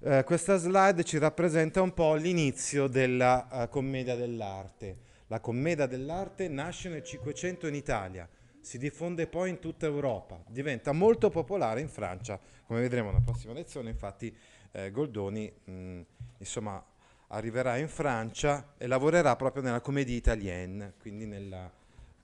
eh, 0.00 0.24
questa 0.24 0.56
slide 0.56 1.04
ci 1.04 1.16
rappresenta 1.16 1.80
un 1.80 1.94
po' 1.94 2.16
l'inizio 2.16 2.88
della 2.88 3.46
uh, 3.48 3.68
commedia 3.68 4.16
dell'arte. 4.16 4.96
La 5.28 5.38
commedia 5.38 5.86
dell'arte 5.86 6.48
nasce 6.48 6.88
nel 6.88 7.04
Cinquecento 7.04 7.68
in 7.68 7.76
Italia, 7.76 8.28
si 8.60 8.78
diffonde 8.78 9.28
poi 9.28 9.50
in 9.50 9.60
tutta 9.60 9.86
Europa, 9.86 10.42
diventa 10.48 10.90
molto 10.90 11.30
popolare 11.30 11.80
in 11.80 11.88
Francia, 11.88 12.40
come 12.66 12.80
vedremo 12.80 13.10
nella 13.10 13.22
prossima 13.22 13.52
lezione, 13.52 13.90
infatti 13.90 14.36
eh, 14.72 14.90
Goldoni 14.90 15.52
mh, 15.62 15.72
mm, 15.72 16.00
insomma, 16.38 16.84
arriverà 17.28 17.76
in 17.76 17.86
Francia 17.86 18.74
e 18.76 18.88
lavorerà 18.88 19.36
proprio 19.36 19.62
nella 19.62 19.80
commedia 19.80 20.16
italienne, 20.16 20.94
quindi 20.98 21.26
nella 21.26 21.70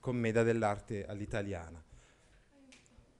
commedia 0.01 0.43
dell'arte 0.43 1.05
all'italiana. 1.05 1.82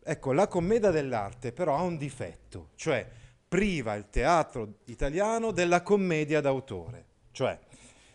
Ecco, 0.05 0.33
la 0.33 0.47
commedia 0.47 0.91
dell'arte 0.91 1.53
però 1.53 1.77
ha 1.77 1.81
un 1.81 1.97
difetto, 1.97 2.71
cioè 2.75 3.07
priva 3.47 3.93
il 3.93 4.09
teatro 4.09 4.79
italiano 4.85 5.51
della 5.51 5.81
commedia 5.81 6.41
d'autore. 6.41 7.05
Cioè, 7.31 7.57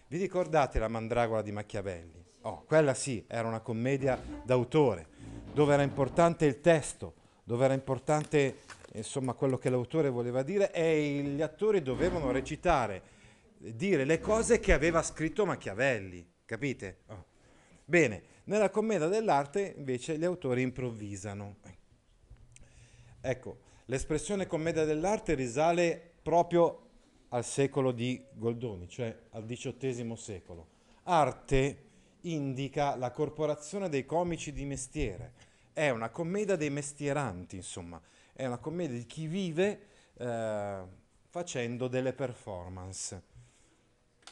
vi 0.09 0.19
ricordate 0.19 0.79
la 0.79 0.89
mandragola 0.89 1.43
di 1.43 1.51
Machiavelli? 1.51 2.25
Oh, 2.43 2.65
quella 2.67 2.93
sì, 2.93 3.25
era 3.27 3.49
una 3.49 3.61
commedia 3.61 4.21
d'autore, 4.45 5.07
dove 5.53 5.73
era 5.73 5.83
importante 5.83 6.45
il 6.45 6.61
testo, 6.61 7.15
dove 7.43 7.65
era 7.65 7.75
importante 7.75 8.59
insomma 8.93 9.33
quello 9.33 9.57
che 9.59 9.71
l'autore 9.71 10.09
voleva 10.09 10.43
dire 10.43 10.73
e 10.73 11.21
gli 11.23 11.43
attori 11.43 11.83
dovevano 11.83 12.31
recitare, 12.31 13.03
dire 13.57 14.05
le 14.05 14.21
cose 14.21 14.61
che 14.61 14.73
aveva 14.73 15.03
scritto 15.03 15.47
Machiavelli, 15.47 16.27
capite? 16.45 16.99
Oh. 17.07 17.25
Bene, 17.85 18.23
nella 18.45 18.71
commedia 18.71 19.09
dell'arte 19.09 19.75
invece 19.77 20.19
gli 20.19 20.25
autori 20.25 20.63
improvvisano. 20.63 21.57
Ecco, 23.29 23.59
l'espressione 23.85 24.47
commedia 24.47 24.87
dell'arte 24.87 25.35
risale 25.35 26.15
proprio 26.23 26.87
al 27.29 27.45
secolo 27.45 27.93
di 27.93 28.25
Goldoni, 28.33 28.89
cioè 28.89 29.15
al 29.33 29.45
XVIII 29.45 30.17
secolo. 30.17 30.69
Arte 31.03 31.85
indica 32.23 32.97
la 32.97 33.11
corporazione 33.11 33.91
dei 33.91 34.07
comici 34.07 34.51
di 34.51 34.65
mestiere, 34.65 35.35
è 35.75 35.91
una 35.91 36.09
commedia 36.09 36.57
dei 36.57 36.71
mestieranti, 36.71 37.57
insomma, 37.57 38.01
è 38.33 38.47
una 38.47 38.57
commedia 38.57 38.97
di 38.97 39.05
chi 39.05 39.27
vive 39.27 39.81
eh, 40.17 40.83
facendo 41.29 41.87
delle 41.87 42.15
performance. 42.15 43.23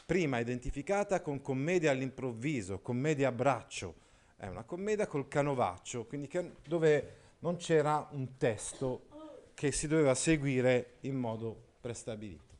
Prima 0.07 0.39
identificata 0.39 1.21
con 1.21 1.39
commedia 1.43 1.91
all'improvviso, 1.91 2.79
commedia 2.79 3.27
a 3.27 3.31
braccio, 3.31 3.93
è 4.37 4.47
una 4.47 4.63
commedia 4.63 5.05
col 5.05 5.27
canovaccio, 5.27 6.07
quindi 6.07 6.27
che, 6.27 6.53
dove 6.67 7.25
non 7.39 7.57
c'era 7.57 8.07
un 8.11 8.37
testo 8.37 9.05
che 9.53 9.71
si 9.71 9.87
doveva 9.87 10.15
seguire 10.15 10.97
in 11.01 11.15
modo 11.15 11.55
prestabilito. 11.81 12.55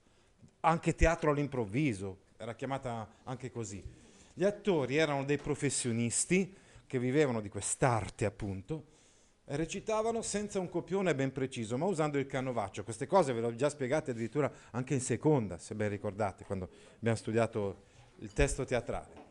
Anche 0.61 0.95
teatro 0.95 1.31
all'improvviso, 1.31 2.25
era 2.37 2.55
chiamata 2.55 3.15
anche 3.23 3.51
così. 3.51 3.83
Gli 4.33 4.43
attori 4.43 4.97
erano 4.97 5.23
dei 5.23 5.37
professionisti 5.37 6.55
che 6.85 6.99
vivevano 6.99 7.41
di 7.41 7.49
quest'arte 7.49 8.25
appunto, 8.25 8.95
recitavano 9.45 10.21
senza 10.21 10.59
un 10.59 10.69
copione 10.69 11.15
ben 11.15 11.31
preciso, 11.31 11.77
ma 11.77 11.85
usando 11.85 12.17
il 12.17 12.27
canovaccio. 12.27 12.83
Queste 12.83 13.07
cose 13.07 13.33
ve 13.33 13.41
le 13.41 13.47
ho 13.47 13.55
già 13.55 13.69
spiegate 13.69 14.11
addirittura 14.11 14.51
anche 14.71 14.93
in 14.93 15.01
seconda, 15.01 15.57
se 15.57 15.75
ben 15.75 15.89
ricordate, 15.89 16.43
quando 16.43 16.69
abbiamo 16.97 17.17
studiato 17.17 17.83
il 18.17 18.33
testo 18.33 18.65
teatrale. 18.65 19.25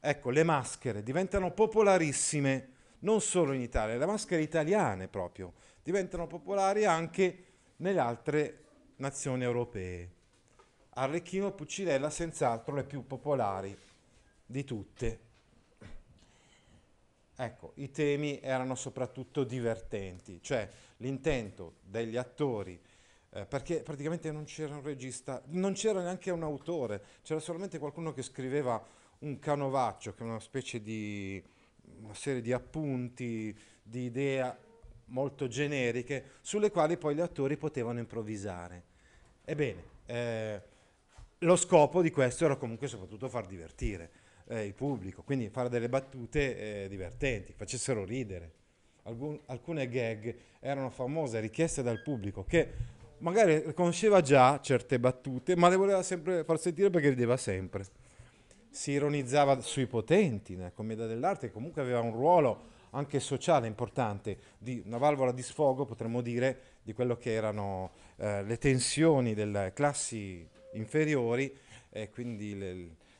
Ecco, 0.00 0.30
le 0.30 0.42
maschere 0.42 1.02
diventano 1.02 1.50
popolarissime 1.52 2.73
non 3.04 3.20
solo 3.20 3.52
in 3.52 3.60
Italia, 3.60 3.96
le 3.96 4.06
maschere 4.06 4.42
italiane 4.42 5.08
proprio 5.08 5.52
diventano 5.82 6.26
popolari 6.26 6.84
anche 6.84 7.44
nelle 7.76 8.00
altre 8.00 8.64
nazioni 8.96 9.44
europee. 9.44 10.10
Arlecchino 10.96 11.48
e 11.48 11.52
Puccinella 11.52 12.10
senz'altro 12.10 12.74
le 12.74 12.84
più 12.84 13.06
popolari 13.06 13.76
di 14.46 14.64
tutte. 14.64 15.18
Ecco, 17.36 17.72
i 17.76 17.90
temi 17.90 18.40
erano 18.40 18.74
soprattutto 18.76 19.42
divertenti, 19.42 20.40
cioè 20.40 20.68
l'intento 20.98 21.74
degli 21.82 22.16
attori, 22.16 22.80
eh, 23.30 23.44
perché 23.44 23.82
praticamente 23.82 24.30
non 24.30 24.44
c'era 24.44 24.76
un 24.76 24.82
regista, 24.82 25.42
non 25.46 25.72
c'era 25.72 26.00
neanche 26.00 26.30
un 26.30 26.44
autore, 26.44 27.02
c'era 27.22 27.40
solamente 27.40 27.80
qualcuno 27.80 28.12
che 28.12 28.22
scriveva 28.22 28.82
un 29.18 29.38
canovaccio, 29.40 30.14
che 30.14 30.22
è 30.22 30.26
una 30.26 30.38
specie 30.38 30.80
di 30.80 31.42
una 32.02 32.14
serie 32.14 32.40
di 32.40 32.52
appunti, 32.52 33.56
di 33.82 34.04
idee 34.04 34.56
molto 35.06 35.48
generiche, 35.48 36.32
sulle 36.40 36.70
quali 36.70 36.96
poi 36.96 37.14
gli 37.14 37.20
attori 37.20 37.56
potevano 37.56 37.98
improvvisare. 37.98 38.82
Ebbene, 39.44 39.82
eh, 40.06 40.62
lo 41.38 41.56
scopo 41.56 42.02
di 42.02 42.10
questo 42.10 42.44
era 42.44 42.56
comunque 42.56 42.88
soprattutto 42.88 43.28
far 43.28 43.46
divertire 43.46 44.10
eh, 44.46 44.64
il 44.64 44.74
pubblico, 44.74 45.22
quindi 45.22 45.48
fare 45.50 45.68
delle 45.68 45.88
battute 45.88 46.84
eh, 46.84 46.88
divertenti, 46.88 47.52
facessero 47.52 48.04
ridere. 48.04 48.52
Alcun, 49.04 49.38
alcune 49.46 49.88
gag 49.88 50.34
erano 50.60 50.88
famose, 50.88 51.40
richieste 51.40 51.82
dal 51.82 52.00
pubblico, 52.02 52.44
che 52.44 52.72
magari 53.18 53.72
conosceva 53.74 54.22
già 54.22 54.58
certe 54.60 54.98
battute, 54.98 55.56
ma 55.56 55.68
le 55.68 55.76
voleva 55.76 56.02
sempre 56.02 56.44
far 56.44 56.58
sentire 56.58 56.90
perché 56.90 57.10
rideva 57.10 57.36
sempre. 57.36 57.84
Si 58.74 58.90
ironizzava 58.90 59.60
sui 59.60 59.86
potenti 59.86 60.56
nella 60.56 60.72
commedia 60.72 61.06
dell'arte, 61.06 61.52
comunque 61.52 61.80
aveva 61.80 62.00
un 62.00 62.10
ruolo 62.10 62.72
anche 62.90 63.20
sociale 63.20 63.68
importante, 63.68 64.36
di 64.58 64.82
una 64.84 64.98
valvola 64.98 65.30
di 65.30 65.42
sfogo, 65.42 65.84
potremmo 65.84 66.20
dire, 66.20 66.78
di 66.82 66.92
quello 66.92 67.16
che 67.16 67.32
erano 67.32 67.92
eh, 68.16 68.42
le 68.42 68.58
tensioni 68.58 69.32
delle 69.32 69.70
classi 69.72 70.44
inferiori 70.72 71.56
e 71.88 72.10
quindi 72.10 72.58
le, 72.58 72.74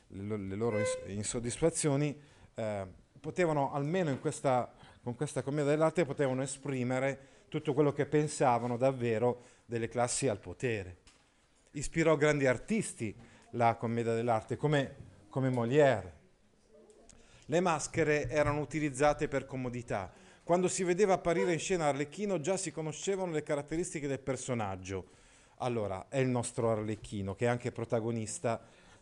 le, 0.07 0.37
le 0.37 0.55
loro 0.55 0.77
insoddisfazioni, 1.07 2.19
eh, 2.53 2.85
potevano 3.17 3.71
almeno 3.71 4.19
questa, 4.19 4.69
con 5.01 5.15
questa 5.15 5.41
commedia 5.41 5.71
dell'arte 5.71 6.03
potevano 6.03 6.41
esprimere 6.41 7.45
tutto 7.47 7.73
quello 7.73 7.93
che 7.93 8.05
pensavano 8.05 8.75
davvero 8.75 9.43
delle 9.65 9.87
classi 9.87 10.27
al 10.27 10.39
potere. 10.39 10.97
Ispirò 11.71 12.17
grandi 12.17 12.45
artisti 12.45 13.15
la 13.51 13.75
commedia 13.75 14.13
dell'arte 14.13 14.57
come, 14.57 15.13
come 15.35 15.49
Molière. 15.49 16.13
Le 17.47 17.59
maschere 17.59 18.29
erano 18.29 18.61
utilizzate 18.61 19.27
per 19.27 19.45
comodità. 19.45 20.09
Quando 20.45 20.69
si 20.69 20.85
vedeva 20.85 21.15
apparire 21.15 21.51
in 21.51 21.59
scena 21.59 21.87
Arlecchino 21.87 22.39
già 22.39 22.55
si 22.55 22.71
conoscevano 22.71 23.33
le 23.33 23.43
caratteristiche 23.43 24.07
del 24.07 24.21
personaggio. 24.21 25.07
Allora, 25.57 26.07
è 26.07 26.19
il 26.19 26.29
nostro 26.29 26.71
Arlecchino 26.71 27.35
che 27.35 27.47
è 27.47 27.49
anche 27.49 27.73
protagonista 27.73 28.61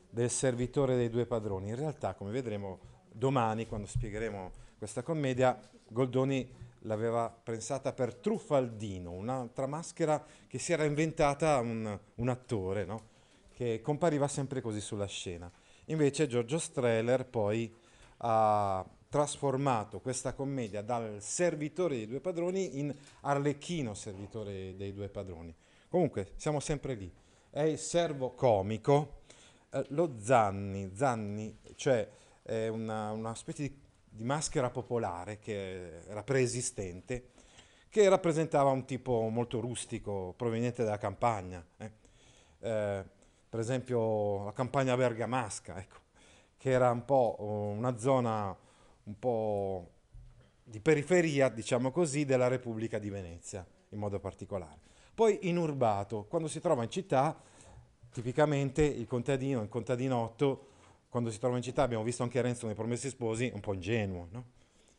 del 0.10 0.32
servitore 0.32 0.96
dei 0.96 1.12
due 1.12 1.28
padroni. 1.28 1.70
In 1.70 1.76
realtà, 1.76 2.16
come 2.16 2.32
vedremo 2.32 2.80
domani, 3.12 3.68
quando 3.68 3.86
spiegheremo 3.86 4.52
questa 4.80 5.04
commedia, 5.04 5.56
Goldoni 5.88 6.52
l'aveva 6.80 7.30
pensata 7.30 7.94
per 7.94 8.16
Truffaldino, 8.16 9.12
un'altra 9.12 9.68
maschera 9.68 10.26
che 10.48 10.58
si 10.58 10.74
era 10.74 10.84
inventata 10.84 11.60
un, 11.60 12.00
un 12.16 12.28
attore, 12.28 12.86
no? 12.86 13.12
che 13.54 13.82
compariva 13.84 14.28
sempre 14.28 14.62
così 14.62 14.82
sulla 14.82 15.06
scena. 15.06 15.52
Invece 15.86 16.28
Giorgio 16.28 16.60
Streller 16.60 17.26
poi 17.26 17.74
ha 18.18 18.86
trasformato 19.10 20.00
questa 20.00 20.34
commedia 20.34 20.82
dal 20.82 21.22
servitore 21.22 21.98
dei 21.98 22.08
due 22.08 22.20
padroni 22.20 22.80
in 22.80 22.96
Arlecchino, 23.22 23.94
servitore 23.94 24.76
dei 24.76 24.94
due 24.94 25.10
padroni. 25.10 25.56
Comunque, 25.88 26.32
siamo 26.36 26.60
sempre 26.60 26.96
lì. 26.96 27.14
È 27.50 27.62
il 27.62 27.78
servo 27.78 28.32
comico 28.32 29.22
eh, 29.74 29.86
lo 29.90 30.16
Zanni, 30.20 30.92
Zanni, 30.94 31.58
cioè 31.76 32.08
è 32.44 32.68
una, 32.68 33.12
una 33.12 33.34
specie 33.34 33.64
di, 33.64 33.80
di, 34.10 34.24
maschera 34.24 34.70
popolare 34.70 35.40
che 35.40 36.04
era 36.08 36.24
preesistente, 36.24 37.32
che 37.90 38.08
rappresentava 38.08 38.70
un 38.70 38.86
tipo 38.86 39.28
molto 39.30 39.60
rustico 39.60 40.34
proveniente 40.38 40.84
dalla 40.84 40.98
campagna. 40.98 41.66
Eh. 41.78 41.92
Eh, 42.60 43.04
per 43.54 43.62
esempio 43.62 44.46
la 44.46 44.52
campagna 44.52 44.98
bergamasca, 44.98 45.78
ecco, 45.78 45.98
che 46.58 46.72
era 46.72 46.90
un 46.90 47.06
po' 47.06 47.36
una 47.40 48.00
zona 48.00 48.58
un 49.04 49.20
po' 49.20 49.92
di 50.64 50.80
periferia, 50.80 51.50
diciamo 51.50 51.92
così, 51.92 52.26
della 52.26 52.48
Repubblica 52.48 52.98
di 52.98 53.12
Venezia, 53.12 53.64
in 53.90 54.00
modo 54.00 54.20
particolare. 54.20 54.80
Poi 55.14 55.38
inurbato, 55.42 56.26
quando 56.28 56.48
si 56.48 56.60
trova 56.60 56.82
in 56.82 56.90
città 56.90 57.40
tipicamente 58.12 58.82
il 58.82 59.06
contadino, 59.06 59.62
il 59.62 59.70
contadinotto, 59.70 60.70
quando 61.08 61.30
si 61.30 61.38
trova 61.38 61.56
in 61.58 61.62
città, 61.62 61.84
abbiamo 61.84 62.04
visto 62.04 62.24
anche 62.24 62.42
Renzo 62.42 62.66
nei 62.66 62.74
Promessi 62.74 63.10
Sposi, 63.10 63.52
un 63.54 63.60
po' 63.60 63.76
ingenuo, 63.76 64.30
no? 64.32 64.46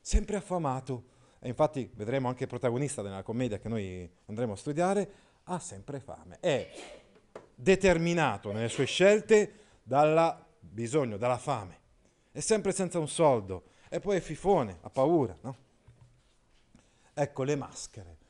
sempre 0.00 0.36
affamato. 0.36 1.06
E 1.40 1.48
infatti 1.48 1.90
vedremo 1.92 2.28
anche 2.28 2.44
il 2.44 2.48
protagonista 2.48 3.02
della 3.02 3.24
commedia 3.24 3.58
che 3.58 3.68
noi 3.68 4.08
andremo 4.26 4.52
a 4.52 4.56
studiare, 4.56 5.10
ha 5.42 5.58
sempre 5.58 5.98
fame. 5.98 6.38
È 6.38 7.02
determinato 7.54 8.52
nelle 8.52 8.68
sue 8.68 8.84
scelte 8.84 9.52
dal 9.82 10.42
bisogno, 10.58 11.16
dalla 11.16 11.38
fame. 11.38 11.78
È 12.32 12.40
sempre 12.40 12.72
senza 12.72 12.98
un 12.98 13.08
soldo. 13.08 13.64
E 13.88 14.00
poi 14.00 14.16
è 14.16 14.20
fifone, 14.20 14.78
ha 14.80 14.90
paura. 14.90 15.36
No? 15.40 15.56
Ecco 17.14 17.42
le 17.44 17.54
maschere 17.54 18.22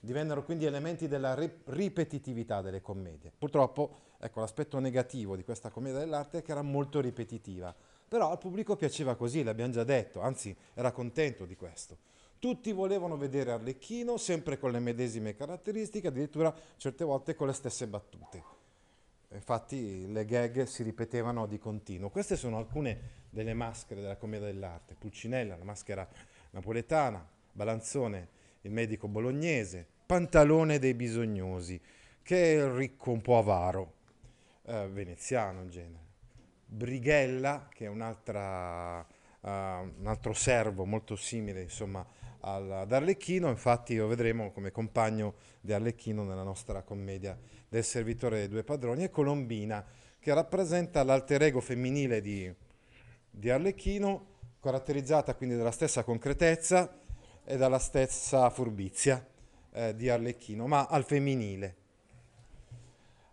divennero 0.00 0.44
quindi 0.44 0.64
elementi 0.64 1.08
della 1.08 1.36
ripetitività 1.66 2.62
delle 2.62 2.80
commedie. 2.80 3.32
Purtroppo, 3.36 3.96
ecco, 4.18 4.40
l'aspetto 4.40 4.78
negativo 4.78 5.36
di 5.36 5.44
questa 5.44 5.68
commedia 5.68 5.98
dell'arte 5.98 6.38
è 6.38 6.42
che 6.42 6.52
era 6.52 6.62
molto 6.62 7.00
ripetitiva, 7.00 7.74
però 8.08 8.30
al 8.30 8.38
pubblico 8.38 8.76
piaceva 8.76 9.14
così, 9.14 9.42
l'abbiamo 9.42 9.72
già 9.72 9.84
detto, 9.84 10.20
anzi 10.20 10.56
era 10.72 10.90
contento 10.90 11.44
di 11.44 11.54
questo. 11.54 11.98
Tutti 12.42 12.72
volevano 12.72 13.16
vedere 13.16 13.52
Arlecchino 13.52 14.16
sempre 14.16 14.58
con 14.58 14.72
le 14.72 14.80
medesime 14.80 15.36
caratteristiche, 15.36 16.08
addirittura 16.08 16.52
certe 16.76 17.04
volte 17.04 17.36
con 17.36 17.46
le 17.46 17.52
stesse 17.52 17.86
battute. 17.86 18.42
Infatti 19.28 20.10
le 20.10 20.24
gag 20.24 20.64
si 20.64 20.82
ripetevano 20.82 21.46
di 21.46 21.60
continuo. 21.60 22.10
Queste 22.10 22.34
sono 22.34 22.56
alcune 22.58 23.26
delle 23.30 23.54
maschere 23.54 24.00
della 24.00 24.16
commedia 24.16 24.48
dell'arte. 24.48 24.96
Pulcinella, 24.96 25.56
la 25.56 25.62
maschera 25.62 26.04
napoletana, 26.50 27.24
Balanzone, 27.52 28.28
il 28.62 28.72
medico 28.72 29.06
bolognese, 29.06 29.86
Pantalone 30.04 30.80
dei 30.80 30.94
bisognosi, 30.94 31.80
che 32.22 32.54
è 32.54 32.56
il 32.56 32.72
ricco 32.72 33.12
un 33.12 33.20
po' 33.20 33.38
avaro, 33.38 33.92
eh, 34.64 34.88
veneziano 34.88 35.62
in 35.62 35.70
genere. 35.70 36.04
Brighella, 36.66 37.68
che 37.72 37.84
è 37.84 37.88
un'altra, 37.88 39.06
uh, 39.42 39.48
un 39.48 40.06
altro 40.06 40.32
servo 40.32 40.84
molto 40.84 41.16
simile 41.16 41.62
insomma, 41.62 42.04
ad 42.44 42.92
Arlecchino, 42.92 43.48
infatti 43.48 43.96
lo 43.96 44.08
vedremo 44.08 44.50
come 44.50 44.72
compagno 44.72 45.34
di 45.60 45.72
Arlecchino 45.72 46.24
nella 46.24 46.42
nostra 46.42 46.82
commedia 46.82 47.38
del 47.68 47.84
servitore 47.84 48.38
dei 48.38 48.48
due 48.48 48.64
padroni, 48.64 49.04
e 49.04 49.10
Colombina, 49.10 49.84
che 50.18 50.34
rappresenta 50.34 51.04
l'alter 51.04 51.42
ego 51.42 51.60
femminile 51.60 52.20
di, 52.20 52.52
di 53.30 53.48
Arlecchino, 53.48 54.26
caratterizzata 54.60 55.34
quindi 55.34 55.56
dalla 55.56 55.70
stessa 55.70 56.02
concretezza 56.02 56.98
e 57.44 57.56
dalla 57.56 57.78
stessa 57.78 58.50
furbizia 58.50 59.24
eh, 59.72 59.94
di 59.94 60.08
Arlecchino, 60.08 60.66
ma 60.66 60.86
al 60.86 61.04
femminile. 61.04 61.76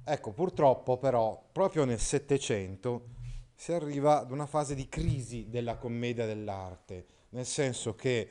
Ecco, 0.04 0.32
purtroppo 0.32 0.98
però, 0.98 1.43
proprio 1.52 1.84
nel 1.84 2.00
Settecento 2.00 3.17
si 3.60 3.74
arriva 3.74 4.22
ad 4.22 4.32
una 4.32 4.45
fase 4.45 4.74
di 4.74 4.88
crisi 4.88 5.50
della 5.50 5.76
commedia 5.76 6.26
dell'arte, 6.26 7.06
nel 7.32 7.45
senso 7.45 7.93
che 7.93 8.19
eh, 8.19 8.30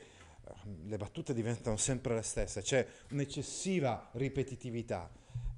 le 0.87 0.97
battute 0.97 1.35
diventano 1.35 1.77
sempre 1.77 2.15
le 2.15 2.23
stesse, 2.23 2.63
c'è 2.63 2.83
un'eccessiva 3.11 4.09
ripetitività 4.13 5.07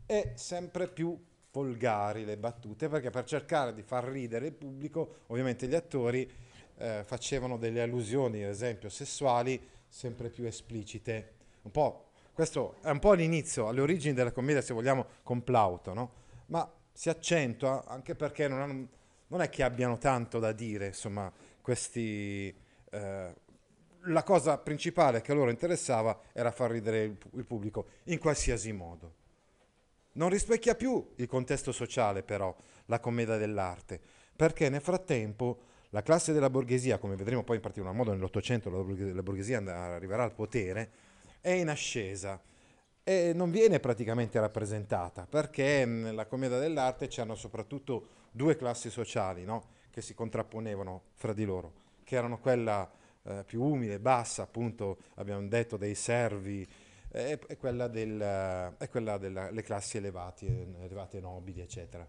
e 0.06 0.34
sempre 0.36 0.90
più 0.90 1.18
volgari 1.54 2.26
le 2.26 2.36
battute, 2.36 2.90
perché 2.90 3.12
per 3.12 3.24
cercare 3.24 3.74
di 3.74 3.82
far 3.82 4.04
ridere 4.04 4.48
il 4.48 4.52
pubblico, 4.52 5.20
ovviamente 5.28 5.68
gli 5.68 5.76
attori 5.76 6.30
eh, 6.76 7.04
facevano 7.06 7.56
delle 7.56 7.82
allusioni, 7.82 8.44
ad 8.44 8.50
esempio 8.50 8.90
sessuali, 8.90 9.58
sempre 9.88 10.30
più 10.30 10.44
esplicite. 10.44 11.36
Un 11.62 11.72
po', 11.72 12.10
questo 12.34 12.76
è 12.82 12.90
un 12.90 13.00
po' 13.00 13.14
l'inizio, 13.14 13.70
alle 13.70 13.80
origini 13.80 14.14
della 14.14 14.34
commedia, 14.34 14.62
se 14.62 14.74
vogliamo, 14.74 15.06
con 15.24 15.46
Plauto, 15.46 15.94
no? 15.94 16.12
ma 16.48 16.70
si 16.92 17.08
accentua 17.08 17.86
anche 17.86 18.16
perché 18.16 18.50
non, 18.50 18.60
hanno, 18.60 18.88
non, 19.32 19.42
è 19.42 19.50
che 19.50 19.64
abbiano 19.64 19.98
tanto 19.98 20.40
da 20.40 20.52
dire, 20.52 20.88
insomma, 20.88 21.32
questi... 21.62 22.54
Eh, 22.90 23.36
la 24.06 24.24
cosa 24.24 24.58
principale 24.58 25.22
che 25.22 25.32
a 25.32 25.36
loro 25.36 25.52
interessava 25.52 26.20
era 26.34 26.50
far 26.50 26.72
ridere 26.72 27.04
il, 27.04 27.46
pubblico 27.46 27.86
in 28.06 28.18
qualsiasi 28.18 28.72
modo. 28.72 29.14
Non 30.14 30.30
rispecchia 30.30 30.74
più 30.74 31.14
il 31.18 31.28
contesto 31.28 31.72
sociale, 31.72 32.24
però, 32.24 32.56
la 32.86 33.00
commedia 33.00 33.38
dell'arte, 33.38 34.02
perché 34.36 34.70
nel 34.70 34.82
frattempo 34.82 35.60
la 35.90 36.02
classe 36.02 36.34
della 36.34 36.50
borghesia, 36.50 36.98
come 36.98 37.16
vedremo 37.16 37.44
poi 37.44 37.58
in 37.58 37.62
particolar 37.62 37.94
modo 37.94 38.12
nell'Ottocento, 38.12 38.70
la 38.70 39.24
borghesia 39.24 39.60
arriverà 39.60 40.24
al 40.24 40.34
potere, 40.34 40.92
è 41.40 41.52
in 41.52 41.70
ascesa 41.70 42.42
e 43.04 43.34
non 43.34 43.50
viene 43.52 43.80
praticamente 43.80 44.40
rappresentata 44.40 45.26
perché 45.28 45.86
nella 45.86 46.28
commedia 46.28 46.60
dell'arte 46.60 47.08
c'erano 47.08 47.36
soprattutto 47.36 48.21
due 48.32 48.56
classi 48.56 48.90
sociali 48.90 49.44
no? 49.44 49.80
che 49.92 50.02
si 50.02 50.14
contrapponevano 50.14 51.02
fra 51.16 51.34
di 51.34 51.46
loro, 51.46 51.74
che 52.04 52.16
erano 52.16 52.40
quella 52.40 52.90
eh, 53.24 53.44
più 53.46 53.62
umile, 53.62 54.00
bassa, 54.00 54.44
appunto 54.44 54.98
abbiamo 55.16 55.46
detto 55.48 55.78
dei 55.78 55.96
servi, 55.96 56.68
e, 57.12 57.40
e 57.46 57.58
quella, 57.58 57.88
del, 57.88 58.76
quella 58.90 59.18
delle 59.18 59.62
classi 59.64 59.98
elevate, 59.98 60.46
elevate 60.80 61.20
nobili, 61.20 61.60
eccetera. 61.62 62.08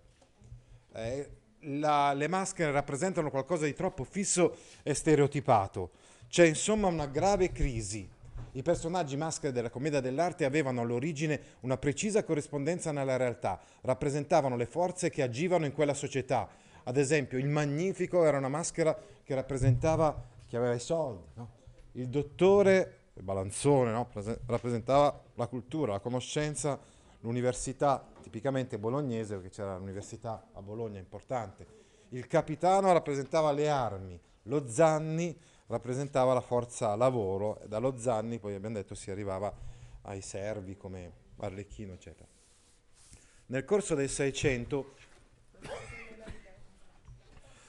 Eh, 0.94 1.30
la, 1.66 2.12
le 2.12 2.28
maschere 2.28 2.70
rappresentano 2.70 3.30
qualcosa 3.30 3.64
di 3.64 3.74
troppo 3.74 4.04
fisso 4.04 4.56
e 4.82 4.94
stereotipato. 4.94 5.90
C'è 6.28 6.46
insomma 6.46 6.86
una 6.86 7.06
grave 7.06 7.50
crisi. 7.52 8.08
I 8.54 8.62
personaggi 8.62 9.16
maschere 9.16 9.52
della 9.52 9.70
commedia 9.70 10.00
dell'arte 10.00 10.44
avevano 10.44 10.82
all'origine 10.82 11.40
una 11.60 11.78
precisa 11.78 12.22
corrispondenza 12.22 12.92
nella 12.92 13.16
realtà, 13.16 13.58
rappresentavano 13.80 14.56
le 14.56 14.66
forze 14.66 15.08
che 15.08 15.22
agivano 15.22 15.64
in 15.64 15.72
quella 15.72 15.94
società. 15.94 16.48
Ad 16.84 16.98
esempio, 16.98 17.38
il 17.38 17.48
Magnifico 17.48 18.24
era 18.24 18.36
una 18.36 18.48
maschera 18.48 18.98
che 19.24 19.34
rappresentava 19.34 20.22
chi 20.46 20.56
aveva 20.56 20.74
i 20.74 20.80
soldi, 20.80 21.24
no? 21.34 21.50
il 21.92 22.08
dottore, 22.08 22.98
il 23.14 23.22
balanzone, 23.22 23.90
no? 23.90 24.08
rappresentava 24.46 25.22
la 25.34 25.46
cultura, 25.46 25.92
la 25.92 26.00
conoscenza, 26.00 26.78
l'università 27.20 28.06
tipicamente 28.20 28.78
bolognese, 28.78 29.36
perché 29.36 29.50
c'era 29.50 29.78
l'università 29.78 30.48
a 30.52 30.60
Bologna 30.60 30.98
importante. 30.98 31.66
Il 32.10 32.26
capitano 32.26 32.92
rappresentava 32.92 33.50
le 33.52 33.70
armi, 33.70 34.20
lo 34.44 34.68
Zanni 34.68 35.34
rappresentava 35.72 36.34
la 36.34 36.42
forza 36.42 36.94
lavoro, 36.96 37.58
dallo 37.66 37.96
Zanni 37.96 38.38
poi 38.38 38.54
abbiamo 38.54 38.74
detto 38.74 38.94
si 38.94 39.10
arrivava 39.10 39.50
ai 40.02 40.20
servi 40.20 40.76
come 40.76 41.20
Arlecchino, 41.38 41.94
eccetera. 41.94 42.28
Nel 43.46 43.64
corso 43.64 43.94
del 43.94 44.10
Seicento 44.10 44.94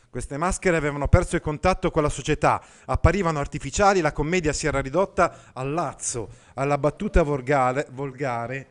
queste 0.10 0.38
maschere 0.38 0.78
avevano 0.78 1.08
perso 1.08 1.38
il 1.38 1.42
contatto 1.42 1.90
con 1.92 2.04
la 2.04 2.10
società, 2.10 2.62
apparivano 2.86 3.40
artificiali, 3.40 4.02
la 4.02 4.12
commedia 4.12 4.54
si 4.54 4.68
era 4.68 4.80
ridotta 4.80 5.52
al 5.54 5.72
lazzo, 5.72 6.30
alla 6.56 6.78
battuta 6.78 7.24
volgare, 7.24 7.88
volgare 7.92 8.68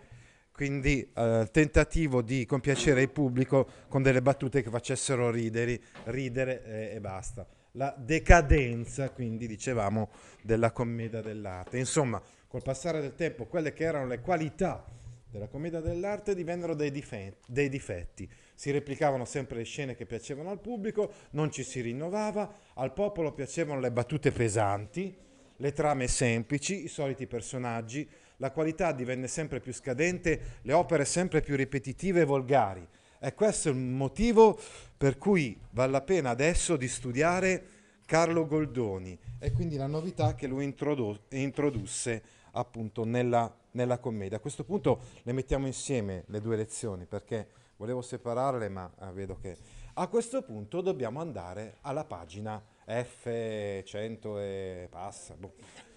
quindi 0.52 1.10
eh, 1.14 1.48
tentativo 1.50 2.20
di 2.20 2.44
compiacere 2.44 3.00
il 3.02 3.10
pubblico 3.10 3.66
con 3.88 4.02
delle 4.02 4.22
battute 4.22 4.62
che 4.62 4.70
facessero 4.70 5.30
ridere, 5.30 5.80
ridere 6.04 6.62
eh, 6.64 6.94
e 6.96 7.00
basta. 7.00 7.44
La 7.72 7.94
decadenza, 7.96 9.10
quindi 9.10 9.46
dicevamo, 9.46 10.10
della 10.42 10.72
commedia 10.72 11.22
dell'arte. 11.22 11.78
Insomma, 11.78 12.20
col 12.46 12.62
passare 12.62 13.00
del 13.00 13.14
tempo, 13.14 13.46
quelle 13.46 13.72
che 13.72 13.84
erano 13.84 14.06
le 14.06 14.20
qualità 14.20 14.84
della 15.30 15.48
commedia 15.48 15.80
dell'arte 15.80 16.34
divennero 16.34 16.74
dei, 16.74 16.90
dife- 16.90 17.38
dei 17.46 17.70
difetti 17.70 18.28
si 18.54 18.70
replicavano 18.70 19.24
sempre 19.24 19.56
le 19.56 19.64
scene 19.64 19.96
che 19.96 20.06
piacevano 20.06 20.50
al 20.50 20.60
pubblico, 20.60 21.12
non 21.30 21.50
ci 21.50 21.64
si 21.64 21.80
rinnovava, 21.80 22.58
al 22.74 22.92
popolo 22.92 23.32
piacevano 23.32 23.80
le 23.80 23.90
battute 23.90 24.30
pesanti, 24.30 25.16
le 25.56 25.72
trame 25.72 26.06
semplici, 26.06 26.84
i 26.84 26.88
soliti 26.88 27.26
personaggi, 27.26 28.08
la 28.36 28.52
qualità 28.52 28.92
divenne 28.92 29.26
sempre 29.26 29.58
più 29.60 29.72
scadente, 29.72 30.58
le 30.62 30.72
opere 30.74 31.04
sempre 31.04 31.40
più 31.40 31.56
ripetitive 31.56 32.20
e 32.20 32.24
volgari. 32.24 32.86
E 33.24 33.34
questo 33.34 33.68
è 33.68 33.70
il 33.70 33.78
motivo 33.78 34.58
per 34.96 35.16
cui 35.16 35.56
vale 35.70 35.92
la 35.92 36.00
pena 36.00 36.30
adesso 36.30 36.76
di 36.76 36.88
studiare 36.88 37.66
Carlo 38.04 38.48
Goldoni 38.48 39.16
e 39.38 39.52
quindi 39.52 39.76
la 39.76 39.86
novità 39.86 40.34
che 40.34 40.48
lui 40.48 40.64
introdu- 40.64 41.32
introdusse 41.32 42.20
appunto 42.50 43.04
nella, 43.04 43.54
nella 43.70 43.98
commedia. 43.98 44.38
A 44.38 44.40
questo 44.40 44.64
punto 44.64 45.02
le 45.22 45.32
mettiamo 45.32 45.66
insieme 45.66 46.24
le 46.26 46.40
due 46.40 46.56
lezioni 46.56 47.06
perché 47.06 47.46
volevo 47.76 48.02
separarle 48.02 48.68
ma 48.68 48.90
ah, 48.98 49.12
vedo 49.12 49.38
che... 49.40 49.56
A 49.94 50.08
questo 50.08 50.42
punto 50.42 50.80
dobbiamo 50.80 51.20
andare 51.20 51.76
alla 51.82 52.04
pagina 52.04 52.60
F100 52.84 54.38
e 54.40 54.88
passa, 54.90 55.34
boh. 55.34 55.52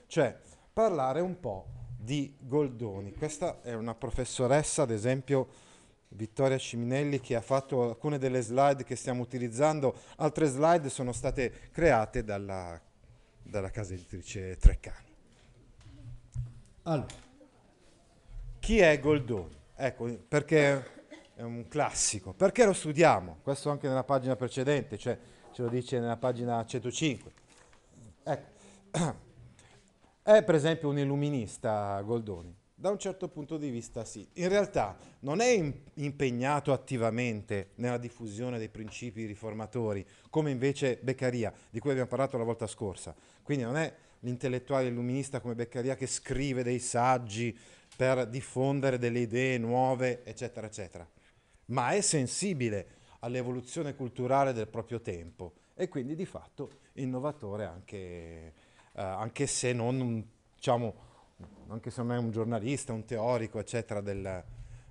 cioè 0.06 0.38
parlare 0.72 1.22
un 1.22 1.40
po' 1.40 1.66
di 1.98 2.36
Goldoni. 2.40 3.14
Questa 3.14 3.64
è 3.64 3.74
una 3.74 3.96
professoressa, 3.96 4.84
ad 4.84 4.92
esempio 4.92 5.65
Vittoria 6.10 6.58
Ciminelli, 6.58 7.20
che 7.20 7.36
ha 7.36 7.42
fatto 7.42 7.84
alcune 7.84 8.18
delle 8.18 8.42
slide 8.42 8.84
che 8.84 8.96
stiamo 8.96 9.22
utilizzando, 9.22 9.96
altre 10.18 10.48
slide 10.48 10.90
sono 10.90 11.12
state 11.12 11.70
create 11.72 12.24
dalla, 12.24 12.80
dalla 13.42 13.70
casa 13.70 13.94
editrice 13.94 14.58
Treccani. 14.58 15.14
Allora, 16.84 17.08
chi 18.60 18.80
è 18.80 19.00
Goldoni? 19.00 19.56
Ecco, 19.76 20.18
perché 20.28 20.94
è 21.36 21.42
un 21.42 21.68
classico. 21.68 22.34
Perché 22.34 22.66
lo 22.66 22.74
studiamo? 22.74 23.40
Questo 23.42 23.70
anche 23.70 23.88
nella 23.88 24.04
pagina 24.04 24.36
precedente, 24.36 24.98
cioè 24.98 25.18
ce 25.52 25.62
lo 25.62 25.68
dice 25.68 26.00
nella 26.00 26.18
pagina 26.18 26.64
105. 26.66 27.32
Ecco. 28.24 28.54
È 30.24 30.44
per 30.44 30.56
esempio 30.56 30.90
un 30.90 30.98
illuminista 30.98 32.02
Goldoni? 32.02 32.56
Da 32.86 32.92
un 32.92 33.00
certo 33.00 33.30
punto 33.30 33.58
di 33.58 33.72
vista 33.72 34.06
sì. 34.06 34.30
In 34.34 34.48
realtà 34.48 34.96
non 35.22 35.40
è 35.40 35.74
impegnato 35.96 36.72
attivamente 36.72 37.72
nella 37.78 37.98
diffusione 37.98 38.60
dei 38.60 38.70
principi 38.70 39.26
riformatori, 39.26 40.06
come 40.30 40.52
invece 40.52 41.00
Beccaria, 41.02 41.52
di 41.72 41.80
cui 41.80 41.90
abbiamo 41.90 42.08
parlato 42.08 42.38
la 42.38 42.44
volta 42.44 42.68
scorsa. 42.68 43.16
Quindi 43.42 43.64
non 43.64 43.76
è 43.76 43.92
l'intellettuale 44.20 44.90
illuminista 44.90 45.40
come 45.40 45.56
Beccaria 45.56 45.96
che 45.96 46.06
scrive 46.06 46.62
dei 46.62 46.78
saggi 46.78 47.58
per 47.98 48.28
diffondere 48.28 49.00
delle 49.00 49.22
idee 49.22 49.58
nuove, 49.58 50.24
eccetera, 50.24 50.68
eccetera 50.68 51.10
ma 51.70 51.90
è 51.90 52.02
sensibile 52.02 52.98
all'evoluzione 53.22 53.96
culturale 53.96 54.54
del 54.54 54.68
proprio 54.68 55.02
tempo 55.02 55.54
e 55.74 55.88
quindi 55.88 56.14
di 56.14 56.28
fatto 56.28 56.82
innovatore 56.94 57.66
anche, 57.66 57.96
eh, 57.96 59.02
anche 59.02 59.48
se 59.48 59.74
non 59.74 60.24
diciamo, 60.66 61.05
anche 61.68 61.92
se 61.92 62.02
non 62.02 62.14
è 62.14 62.18
un 62.18 62.32
giornalista, 62.32 62.94
un 62.94 63.06
teorico, 63.06 63.60
eccetera, 63.60 64.02
del, 64.02 64.44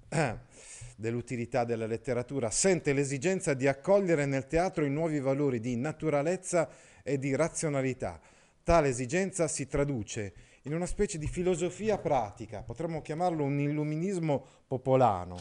eh, 0.08 0.38
dell'utilità 0.96 1.64
della 1.64 1.86
letteratura, 1.86 2.50
sente 2.50 2.92
l'esigenza 2.92 3.54
di 3.54 3.66
accogliere 3.66 4.26
nel 4.26 4.46
teatro 4.46 4.84
i 4.84 4.90
nuovi 4.90 5.20
valori 5.20 5.60
di 5.60 5.76
naturalezza 5.76 6.68
e 7.02 7.18
di 7.18 7.34
razionalità. 7.34 8.20
Tale 8.62 8.88
esigenza 8.88 9.46
si 9.48 9.66
traduce 9.66 10.32
in 10.62 10.74
una 10.74 10.86
specie 10.86 11.18
di 11.18 11.26
filosofia 11.26 11.98
pratica, 11.98 12.62
potremmo 12.62 13.02
chiamarlo 13.02 13.44
un 13.44 13.58
illuminismo 13.60 14.44
popolano, 14.66 15.38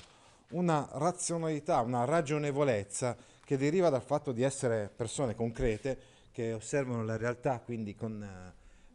una 0.50 0.88
razionalità, 0.94 1.80
una 1.80 2.04
ragionevolezza 2.04 3.16
che 3.46 3.58
deriva 3.58 3.90
dal 3.90 4.04
fatto 4.04 4.34
di 4.34 4.44
essere 4.44 4.92
persone 4.94 5.36
concrete 5.36 5.98
che 6.32 6.52
osservano 6.52 7.04
la 7.04 7.16
realtà 7.16 7.60
quindi 7.60 7.96
con, 7.96 8.22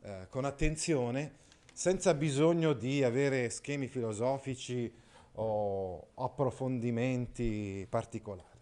eh 0.02 0.26
con 0.28 0.44
attenzione, 0.44 1.32
senza 1.78 2.12
bisogno 2.12 2.72
di 2.72 3.04
avere 3.04 3.50
schemi 3.50 3.86
filosofici 3.86 4.92
o 5.34 6.08
approfondimenti 6.14 7.86
particolari. 7.88 8.58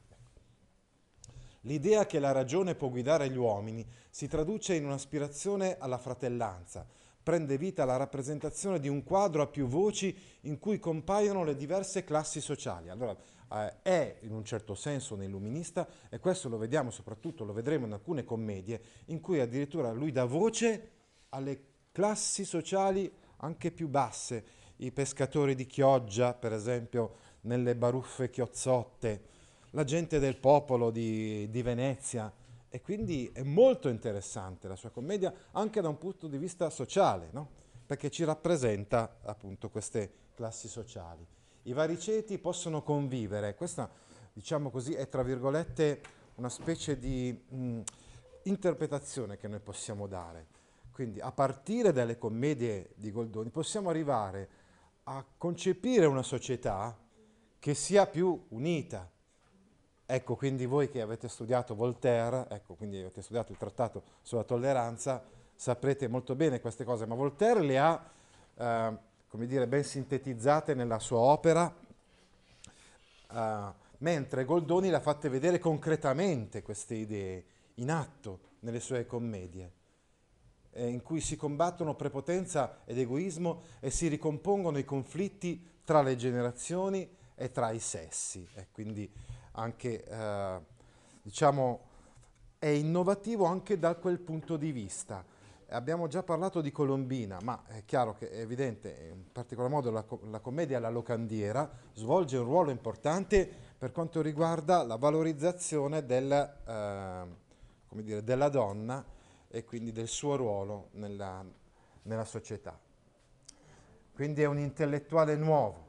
L'idea 1.63 2.05
che 2.05 2.19
la 2.19 2.33
ragione 2.33 2.75
può 2.75 2.91
guidare 2.91 3.31
gli 3.31 3.39
uomini 3.39 3.87
si 4.11 4.29
traduce 4.29 4.75
in 4.75 4.85
un'aspirazione 4.85 5.79
alla 5.79 5.97
fratellanza, 5.97 6.87
prende 7.23 7.57
vita 7.57 7.87
la 7.87 7.97
rappresentazione 7.97 8.81
di 8.81 8.89
un 8.89 9.03
quadro 9.03 9.41
a 9.41 9.47
più 9.47 9.67
voci 9.67 10.15
in 10.43 10.59
cui 10.59 10.79
compaiono 10.79 11.43
le 11.43 11.57
diverse 11.57 12.05
classi 12.05 12.43
sociali. 12.43 12.91
Allora, 12.91 13.17
eh, 13.51 13.81
è 13.81 14.17
in 14.25 14.33
un 14.33 14.45
certo 14.45 14.75
senso 14.75 15.15
un 15.15 15.23
illuminista 15.23 15.89
e 16.11 16.21
questo 16.21 16.51
lo 16.51 16.59
vediamo 16.59 16.91
soprattutto, 16.91 17.45
lo 17.45 17.55
vedremo 17.55 17.87
in 17.87 17.93
alcune 17.93 18.25
commedie, 18.25 18.79
in 19.07 19.23
cui 19.23 19.41
addirittura 19.41 19.91
lui 19.93 20.13
dà 20.13 20.27
voce 20.27 20.91
alle 21.31 21.76
classi 21.97 22.45
sociali 22.45 23.11
anche 23.39 23.71
più 23.71 23.89
basse, 23.89 24.45
i 24.77 24.93
pescatori 24.93 25.55
di 25.55 25.65
Chioggia, 25.65 26.35
per 26.35 26.53
esempio, 26.53 27.15
nelle 27.43 27.75
baruffe 27.75 28.29
chiozzotte, 28.29 29.23
la 29.71 29.83
gente 29.83 30.19
del 30.19 30.37
popolo 30.37 30.91
di, 30.91 31.49
di 31.49 31.63
Venezia, 31.63 32.31
e 32.69 32.83
quindi 32.83 33.31
è 33.33 33.43
molto 33.43 33.89
interessante 33.89 34.69
la 34.69 34.77
sua 34.77 34.91
commedia 34.91 35.33
anche 35.53 35.81
da 35.81 35.89
un 35.89 35.97
punto 35.97 36.29
di 36.29 36.37
vista 36.37 36.69
sociale, 36.69 37.29
no? 37.31 37.49
perché 37.87 38.11
ci 38.11 38.25
rappresenta 38.25 39.21
appunto 39.23 39.71
queste 39.71 40.13
classi 40.35 40.69
sociali. 40.69 41.27
I 41.63 41.73
vari 41.73 41.99
ceti 41.99 42.37
possono 42.37 42.83
convivere, 42.83 43.55
questa 43.55 43.89
diciamo 44.35 44.69
così 44.69 44.93
è 44.93 45.09
tra 45.09 45.23
virgolette 45.23 46.03
una 46.35 46.51
specie 46.51 46.99
di 46.99 47.33
mh, 47.33 47.81
interpretazione 48.43 49.39
che 49.39 49.49
noi 49.49 49.61
possiamo 49.61 50.07
dare. 50.07 50.56
Quindi 50.97 51.21
a 51.21 51.31
partire 51.31 51.93
dalle 51.93 52.17
commedie 52.17 52.93
di 52.95 53.13
Goldoni 53.13 53.51
possiamo 53.51 53.91
arrivare 53.91 54.49
a 55.05 55.23
concepire 55.37 56.07
una 56.07 56.23
società 56.23 56.97
che 57.59 57.75
sia 57.75 58.07
più 58.07 58.47
unita, 58.49 59.07
Ecco, 60.09 60.37
quindi 60.37 60.65
voi 60.65 60.89
che 60.89 61.03
avete 61.03 61.29
studiato 61.29 61.75
Voltaire, 61.75 62.47
ecco, 62.49 62.77
quindi 62.77 62.99
avete 63.01 63.21
studiato 63.21 63.53
il 63.53 63.59
trattato 63.59 64.05
sulla 64.23 64.45
tolleranza, 64.45 65.23
saprete 65.55 66.09
molto 66.09 66.35
bene 66.35 66.63
queste 66.63 66.85
cose, 66.85 67.05
ma 67.05 67.15
Voltaire 67.15 67.61
le 67.61 67.79
ha, 67.79 68.11
eh, 68.55 68.97
come 69.29 69.47
dire, 69.47 69.67
ben 69.67 69.85
sintetizzate 69.85 70.73
nella 70.73 70.99
sua 70.99 71.19
opera, 71.19 71.75
eh, 73.33 73.73
mentre 73.99 74.45
Goldoni 74.47 74.89
le 74.89 74.97
ha 74.97 75.01
fatte 75.01 75.29
vedere 75.29 75.59
concretamente 75.59 76.63
queste 76.63 76.95
idee, 76.95 77.45
in 77.75 77.91
atto, 77.91 78.39
nelle 78.61 78.81
sue 78.81 79.05
commedie, 79.05 79.73
eh, 80.77 80.89
in 80.89 81.03
cui 81.03 81.21
si 81.21 81.37
combattono 81.37 81.95
prepotenza 81.95 82.79
ed 82.85 82.99
egoismo 82.99 83.63
e 83.81 83.91
si 83.91 84.09
ricompongono 84.09 84.79
i 84.79 84.85
conflitti 84.85 85.65
tra 85.85 86.03
le 86.03 86.17
generazioni 86.17 87.09
e 87.35 87.51
tra 87.51 87.71
i 87.71 87.81
sessi. 87.81 88.47
E 88.55 88.69
quindi 88.71 89.11
anche, 89.53 90.05
eh, 90.05 90.61
diciamo, 91.23 91.81
è 92.59 92.69
innovativo 92.69 93.47
anche 93.47 93.79
da 93.79 93.95
quel 93.95 94.21
punto 94.21 94.57
di 94.57 94.71
vista. 94.71 95.25
Abbiamo 95.71 96.07
già 96.07 96.23
parlato 96.23 96.61
di 96.61 96.71
Colombina, 96.71 97.39
ma 97.43 97.65
è 97.67 97.85
chiaro 97.85 98.15
che 98.15 98.31
è 98.31 98.39
evidente, 98.39 99.11
in 99.13 99.33
particolar 99.33 99.69
modo 99.69 99.91
la, 99.91 100.05
la 100.31 100.39
commedia 100.39 100.79
La 100.79 100.91
locandiera 100.91 101.69
svolge 101.95 102.37
un 102.37 102.45
ruolo 102.45 102.71
importante 102.71 103.51
per 103.77 103.91
quanto 103.91 104.23
riguarda 104.23 104.85
la 104.85 104.97
valorizzazione 104.97 106.07
del, 106.07 106.31
eh, 106.33 108.03
dire, 108.03 108.23
della 108.23 108.49
donna 108.49 109.05
e 109.57 109.65
quindi 109.65 109.93
del 109.93 110.09
suo 110.09 110.37
ruolo 110.37 110.89
nella, 110.93 111.45
nella 112.03 112.25
società. 112.25 112.79
Quindi 114.15 114.43
è 114.43 114.47
un 114.47 114.59
intellettuale 114.59 115.37
nuovo. 115.37 115.85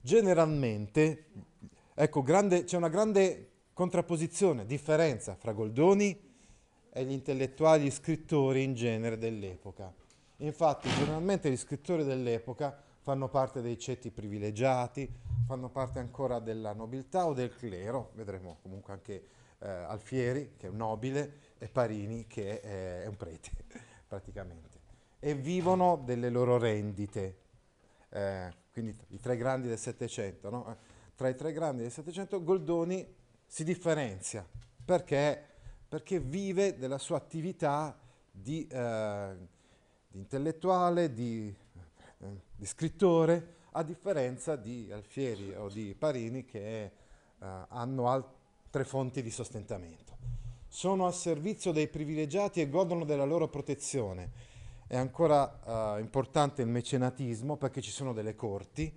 Generalmente 0.00 1.26
Ecco, 2.02 2.22
grande, 2.22 2.64
c'è 2.64 2.78
una 2.78 2.88
grande 2.88 3.50
contrapposizione, 3.74 4.64
differenza 4.64 5.34
fra 5.34 5.52
Goldoni 5.52 6.18
e 6.90 7.04
gli 7.04 7.12
intellettuali 7.12 7.90
scrittori 7.90 8.62
in 8.62 8.72
genere 8.72 9.18
dell'epoca. 9.18 9.92
Infatti, 10.38 10.88
generalmente 10.88 11.50
gli 11.50 11.58
scrittori 11.58 12.02
dell'epoca 12.02 12.74
fanno 13.00 13.28
parte 13.28 13.60
dei 13.60 13.78
ceti 13.78 14.10
privilegiati, 14.10 15.12
fanno 15.44 15.68
parte 15.68 15.98
ancora 15.98 16.38
della 16.38 16.72
nobiltà 16.72 17.26
o 17.26 17.34
del 17.34 17.54
clero, 17.54 18.12
vedremo 18.14 18.56
comunque 18.62 18.94
anche 18.94 19.24
eh, 19.58 19.68
Alfieri, 19.68 20.54
che 20.56 20.68
è 20.68 20.70
un 20.70 20.76
nobile, 20.76 21.32
e 21.62 21.68
Parini, 21.68 22.26
che 22.26 22.60
è, 22.60 23.02
è 23.02 23.06
un 23.06 23.16
prete, 23.16 23.50
praticamente. 24.08 24.78
E 25.20 25.34
vivono 25.34 26.00
delle 26.02 26.30
loro 26.30 26.56
rendite, 26.56 27.36
eh, 28.08 28.52
quindi 28.72 28.96
i 29.08 29.20
tre 29.20 29.36
grandi 29.36 29.68
del 29.68 29.78
Settecento, 29.78 30.48
no? 30.48 30.76
tra 31.14 31.28
i 31.28 31.34
tre 31.34 31.52
grandi 31.52 31.82
del 31.82 31.92
Settecento, 31.92 32.42
Goldoni 32.42 33.06
si 33.46 33.62
differenzia 33.62 34.46
perché, 34.82 35.44
perché 35.86 36.18
vive 36.18 36.78
della 36.78 36.96
sua 36.96 37.18
attività 37.18 37.94
di, 38.30 38.66
eh, 38.66 39.36
di 40.08 40.18
intellettuale, 40.18 41.12
di, 41.12 41.54
eh, 42.18 42.40
di, 42.56 42.64
scrittore, 42.64 43.56
a 43.72 43.82
differenza 43.82 44.56
di 44.56 44.90
Alfieri 44.90 45.54
o 45.54 45.68
di 45.68 45.94
Parini 45.94 46.46
che 46.46 46.84
eh, 46.84 46.92
hanno 47.38 48.08
altre 48.08 48.84
fonti 48.84 49.22
di 49.22 49.30
sostentamento. 49.30 50.16
Sono 50.72 51.08
a 51.08 51.10
servizio 51.10 51.72
dei 51.72 51.88
privilegiati 51.88 52.60
e 52.60 52.68
godono 52.68 53.04
della 53.04 53.24
loro 53.24 53.48
protezione. 53.48 54.30
È 54.86 54.96
ancora 54.96 55.96
eh, 55.96 56.00
importante 56.00 56.62
il 56.62 56.68
mecenatismo 56.68 57.56
perché 57.56 57.80
ci 57.80 57.90
sono 57.90 58.12
delle 58.12 58.36
corti 58.36 58.90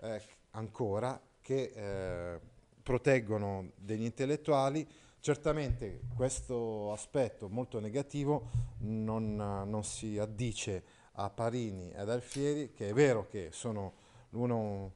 eh, 0.00 0.22
ancora 0.52 1.20
che 1.42 1.72
eh, 1.74 2.40
proteggono 2.82 3.72
degli 3.76 4.04
intellettuali. 4.04 4.88
Certamente 5.20 6.00
questo 6.16 6.92
aspetto 6.92 7.50
molto 7.50 7.78
negativo 7.78 8.48
non, 8.78 9.34
non 9.34 9.84
si 9.84 10.18
addice 10.18 10.82
a 11.12 11.28
Parini 11.28 11.90
e 11.90 11.98
ad 11.98 12.08
Alfieri, 12.08 12.72
che 12.72 12.88
è 12.88 12.92
vero 12.94 13.28
che 13.28 13.50
sono 13.52 13.92
l'uno 14.30 14.56
un, 14.56 14.90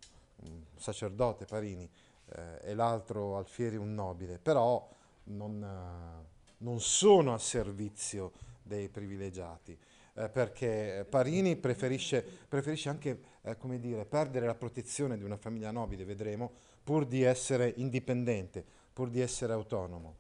un 0.45 0.63
sacerdote, 0.77 1.45
Parini, 1.45 1.87
eh, 2.31 2.71
e 2.71 2.75
l'altro 2.75 3.37
Alfieri 3.37 3.77
un 3.77 3.93
nobile, 3.93 4.39
però 4.39 4.95
non, 5.27 5.63
eh, 5.63 6.55
non 6.59 6.81
sono 6.81 7.33
a 7.33 7.39
servizio 7.39 8.33
dei 8.63 8.89
privilegiati. 8.89 9.79
Eh, 10.15 10.29
perché 10.31 11.07
Parini 11.09 11.57
preferisce, 11.57 12.25
preferisce 12.49 12.89
anche 12.89 13.21
eh, 13.43 13.57
come 13.57 13.79
dire, 13.79 14.05
perdere 14.07 14.47
la 14.47 14.55
protezione 14.55 15.17
di 15.17 15.25
una 15.25 15.37
famiglia 15.37 15.71
nobile, 15.71 16.05
vedremo, 16.05 16.51
pur 16.83 17.07
di 17.07 17.23
essere 17.23 17.73
indipendente, 17.77 18.65
pur 18.93 19.11
di 19.11 19.21
essere 19.21 19.53
autonomo. 19.53 20.17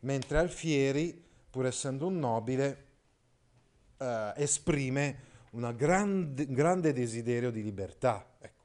Mentre 0.00 0.38
Alfieri, 0.38 1.24
pur 1.48 1.66
essendo 1.66 2.06
un 2.06 2.18
nobile, 2.18 2.84
eh, 3.96 4.32
esprime 4.36 5.30
un 5.52 5.74
grande, 5.76 6.92
desiderio 6.92 7.50
di 7.50 7.62
libertà 7.62 8.36
ecco, 8.38 8.64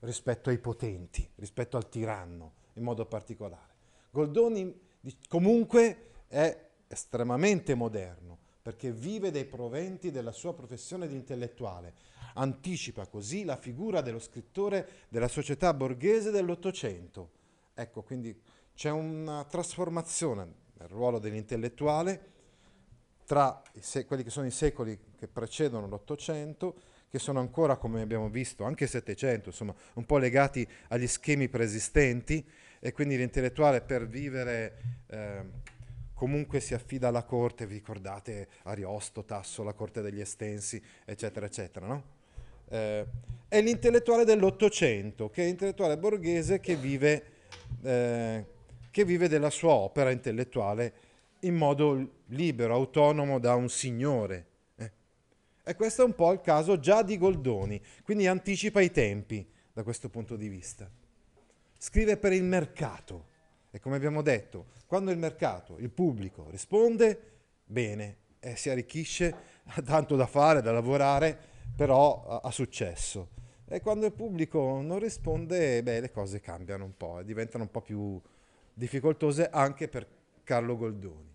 rispetto 0.00 0.50
ai 0.50 0.58
potenti, 0.58 1.28
rispetto 1.36 1.76
al 1.76 1.88
tiranno 1.88 2.52
in 2.74 2.82
modo 2.82 3.06
particolare. 3.06 3.74
Goldoni 4.10 4.88
comunque 5.28 6.10
è 6.28 6.68
estremamente 6.88 7.74
moderno 7.74 8.38
perché 8.62 8.92
vive 8.92 9.30
dei 9.30 9.46
proventi 9.46 10.10
della 10.10 10.32
sua 10.32 10.54
professione 10.54 11.08
di 11.08 11.14
intellettuale. 11.14 11.94
Anticipa 12.34 13.06
così 13.06 13.44
la 13.44 13.56
figura 13.56 14.00
dello 14.00 14.18
scrittore 14.18 14.88
della 15.08 15.28
società 15.28 15.72
borghese 15.72 16.30
dell'Ottocento. 16.30 17.30
Ecco, 17.74 18.02
quindi 18.02 18.38
c'è 18.74 18.90
una 18.90 19.44
trasformazione 19.44 20.54
nel 20.78 20.88
ruolo 20.88 21.18
dell'intellettuale 21.18 22.38
tra 23.24 23.62
se- 23.78 24.04
quelli 24.04 24.22
che 24.22 24.30
sono 24.30 24.46
i 24.46 24.50
secoli 24.50 24.98
che 25.16 25.28
precedono 25.28 25.86
l'Ottocento, 25.86 26.74
che 27.08 27.18
sono 27.18 27.40
ancora, 27.40 27.76
come 27.76 28.02
abbiamo 28.02 28.28
visto, 28.28 28.64
anche 28.64 28.84
il 28.84 28.90
Settecento, 28.90 29.50
insomma, 29.50 29.74
un 29.94 30.04
po' 30.04 30.18
legati 30.18 30.66
agli 30.88 31.06
schemi 31.06 31.48
preesistenti, 31.48 32.44
e 32.80 32.92
quindi 32.92 33.16
l'intellettuale 33.16 33.80
per 33.80 34.08
vivere... 34.08 34.76
Eh, 35.06 35.68
comunque 36.20 36.60
si 36.60 36.74
affida 36.74 37.08
alla 37.08 37.22
corte, 37.22 37.66
vi 37.66 37.76
ricordate 37.76 38.48
Ariosto, 38.64 39.24
Tasso, 39.24 39.62
la 39.62 39.72
corte 39.72 40.02
degli 40.02 40.20
estensi, 40.20 40.78
eccetera, 41.06 41.46
eccetera, 41.46 41.86
no? 41.86 42.04
eh, 42.70 43.06
è 43.48 43.60
l'intellettuale 43.60 44.24
dell'Ottocento, 44.24 45.28
che 45.28 45.42
è 45.42 45.46
l'intellettuale 45.46 45.98
borghese 45.98 46.60
che 46.60 46.76
vive, 46.76 47.24
eh, 47.82 48.44
che 48.90 49.04
vive 49.04 49.28
della 49.28 49.50
sua 49.50 49.72
opera 49.72 50.10
intellettuale 50.10 50.92
in 51.40 51.56
modo 51.56 52.22
libero, 52.26 52.74
autonomo 52.74 53.38
da 53.38 53.54
un 53.54 53.68
signore. 53.68 54.46
Eh. 54.76 54.90
E 55.64 55.74
questo 55.74 56.02
è 56.02 56.04
un 56.04 56.14
po' 56.14 56.32
il 56.32 56.40
caso 56.40 56.78
già 56.78 57.02
di 57.02 57.18
Goldoni, 57.18 57.80
quindi 58.04 58.26
anticipa 58.26 58.80
i 58.80 58.92
tempi 58.92 59.44
da 59.72 59.82
questo 59.82 60.08
punto 60.08 60.36
di 60.36 60.48
vista. 60.48 60.88
Scrive 61.82 62.18
per 62.18 62.34
il 62.34 62.44
mercato 62.44 63.28
E 63.70 63.80
come 63.80 63.96
abbiamo 63.96 64.20
detto, 64.20 64.66
quando 64.84 65.10
il 65.12 65.16
mercato, 65.16 65.78
il 65.78 65.88
pubblico 65.88 66.50
risponde, 66.50 67.18
bene, 67.64 68.16
eh, 68.38 68.54
si 68.54 68.68
arricchisce, 68.68 69.34
ha 69.64 69.80
tanto 69.80 70.14
da 70.14 70.26
fare, 70.26 70.60
da 70.60 70.72
lavorare, 70.72 71.38
però 71.74 72.40
ha, 72.42 72.50
successo. 72.50 73.30
E 73.66 73.80
quando 73.80 74.04
il 74.04 74.12
pubblico 74.12 74.82
non 74.82 74.98
risponde, 74.98 75.82
beh, 75.82 76.00
le 76.00 76.10
cose 76.10 76.40
cambiano 76.40 76.84
un 76.84 76.96
po' 76.96 77.22
diventano 77.22 77.64
un 77.64 77.70
po' 77.70 77.80
più 77.80 78.20
difficoltose 78.74 79.48
anche 79.48 79.88
per 79.88 80.06
Carlo 80.44 80.76
Goldoni. 80.76 81.34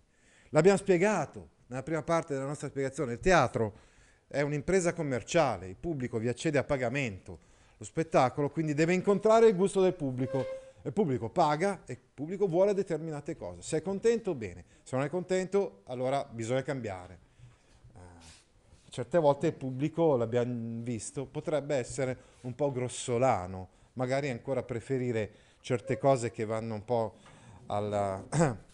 L'abbiamo 0.50 0.78
spiegato 0.78 1.48
nella 1.66 1.82
prima 1.82 2.02
parte 2.02 2.34
della 2.34 2.46
nostra 2.46 2.68
spiegazione, 2.68 3.14
il 3.14 3.20
teatro 3.20 3.78
è 4.28 4.42
un'impresa 4.42 4.92
commerciale, 4.92 5.66
il 5.66 5.76
pubblico 5.76 6.18
vi 6.18 6.28
accede 6.28 6.58
a 6.58 6.64
pagamento, 6.64 7.54
lo 7.76 7.84
spettacolo 7.84 8.50
quindi 8.50 8.74
deve 8.74 8.94
incontrare 8.94 9.48
il 9.48 9.56
gusto 9.56 9.80
del 9.82 9.94
pubblico, 9.94 10.44
il 10.82 10.92
pubblico 10.92 11.28
paga 11.28 11.82
e 11.84 11.92
il 11.92 11.98
pubblico 12.14 12.46
vuole 12.46 12.74
determinate 12.74 13.36
cose, 13.36 13.62
se 13.62 13.78
è 13.78 13.82
contento 13.82 14.34
bene, 14.34 14.64
se 14.82 14.96
non 14.96 15.04
è 15.04 15.08
contento 15.08 15.82
allora 15.84 16.24
bisogna 16.24 16.62
cambiare. 16.62 17.18
Uh, 17.92 17.98
certe 18.88 19.18
volte 19.18 19.48
il 19.48 19.54
pubblico, 19.54 20.16
l'abbiamo 20.16 20.82
visto, 20.82 21.26
potrebbe 21.26 21.76
essere 21.76 22.16
un 22.42 22.54
po' 22.54 22.72
grossolano, 22.72 23.68
magari 23.94 24.30
ancora 24.30 24.62
preferire 24.62 25.30
certe 25.60 25.98
cose 25.98 26.30
che 26.30 26.44
vanno 26.44 26.74
un 26.74 26.84
po' 26.84 27.14
alla... 27.66 28.24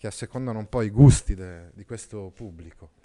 che 0.00 0.06
assecondano 0.06 0.58
un 0.58 0.68
po' 0.68 0.80
i 0.80 0.88
gusti 0.88 1.34
de, 1.34 1.70
di 1.74 1.84
questo 1.84 2.32
pubblico. 2.34 2.99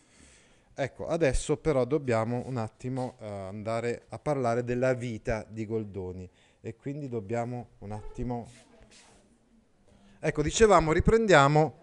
Ecco, 0.77 1.07
adesso 1.07 1.55
però 1.55 1.85
dobbiamo 1.85 2.43
un 2.47 2.57
attimo 2.57 3.15
uh, 3.19 3.23
andare 3.23 4.07
a 4.09 4.19
parlare 4.19 4.61
della 4.65 4.93
vita 4.93 5.45
di 5.47 5.65
Goldoni 5.65 6.29
e 6.59 6.75
quindi 6.75 7.07
dobbiamo 7.07 7.69
un 7.79 7.93
attimo... 7.93 8.51
Ecco, 10.19 10.41
dicevamo, 10.41 10.91
riprendiamo 10.91 11.77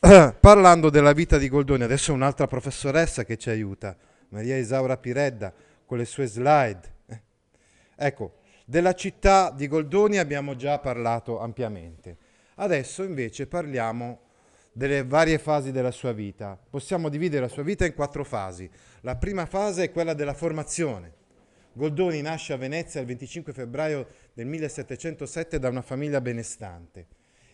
parlando 0.40 0.90
della 0.90 1.12
vita 1.12 1.38
di 1.38 1.48
Goldoni. 1.48 1.84
Adesso 1.84 2.12
un'altra 2.12 2.48
professoressa 2.48 3.24
che 3.24 3.36
ci 3.36 3.48
aiuta, 3.48 3.96
Maria 4.30 4.56
Isaura 4.56 4.96
Piredda, 4.96 5.54
con 5.86 5.98
le 5.98 6.04
sue 6.04 6.26
slide. 6.26 6.94
Eh. 7.06 7.20
Ecco, 7.94 8.38
della 8.64 8.94
città 8.94 9.52
di 9.52 9.68
Goldoni 9.68 10.18
abbiamo 10.18 10.56
già 10.56 10.80
parlato 10.80 11.38
ampiamente. 11.38 12.16
Adesso 12.56 13.04
invece 13.04 13.46
parliamo 13.46 14.30
delle 14.72 15.04
varie 15.04 15.38
fasi 15.38 15.70
della 15.70 15.90
sua 15.90 16.12
vita. 16.12 16.58
Possiamo 16.68 17.08
dividere 17.08 17.42
la 17.42 17.48
sua 17.48 17.62
vita 17.62 17.84
in 17.84 17.94
quattro 17.94 18.24
fasi. 18.24 18.68
La 19.02 19.16
prima 19.16 19.46
fase 19.46 19.84
è 19.84 19.92
quella 19.92 20.14
della 20.14 20.34
formazione. 20.34 21.20
Goldoni 21.74 22.20
nasce 22.20 22.52
a 22.52 22.56
Venezia 22.56 23.00
il 23.00 23.06
25 23.06 23.52
febbraio 23.52 24.06
del 24.32 24.46
1707 24.46 25.58
da 25.58 25.68
una 25.68 25.82
famiglia 25.82 26.20
benestante. 26.20 27.06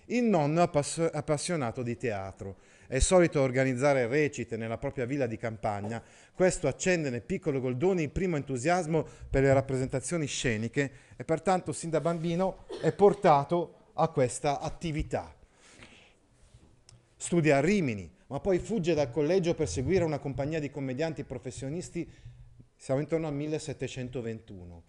Il 0.07 0.25
nonno 0.25 0.63
è 0.63 1.11
appassionato 1.13 1.83
di 1.83 1.97
teatro. 1.97 2.57
È 2.87 2.99
solito 2.99 3.43
organizzare 3.43 4.07
recite 4.07 4.57
nella 4.57 4.79
propria 4.79 5.05
villa 5.05 5.27
di 5.27 5.37
campagna. 5.37 6.03
Questo 6.33 6.67
accende 6.67 7.11
nel 7.11 7.23
piccolo 7.23 7.61
Goldoni 7.61 8.05
il 8.05 8.11
primo 8.11 8.37
entusiasmo 8.37 9.07
per 9.29 9.43
le 9.43 9.53
rappresentazioni 9.53 10.27
sceniche 10.27 10.91
e 11.15 11.25
pertanto 11.25 11.73
sin 11.73 11.91
da 11.91 12.01
bambino 12.01 12.65
è 12.81 12.93
portato 12.93 13.91
a 13.95 14.09
questa 14.09 14.61
attività 14.61 15.38
studia 17.21 17.57
a 17.57 17.61
Rimini, 17.61 18.09
ma 18.29 18.39
poi 18.39 18.61
fugge 18.61 18.95
dal 18.95 19.11
collegio 19.11 19.55
per 19.55 19.69
seguire 19.69 20.05
una 20.05 20.21
compagnia 20.21 20.61
di 20.61 20.71
commedianti 20.71 21.25
professionisti, 21.25 22.09
siamo 22.77 23.01
intorno 23.01 23.27
al 23.27 23.35
1721. 23.35 24.85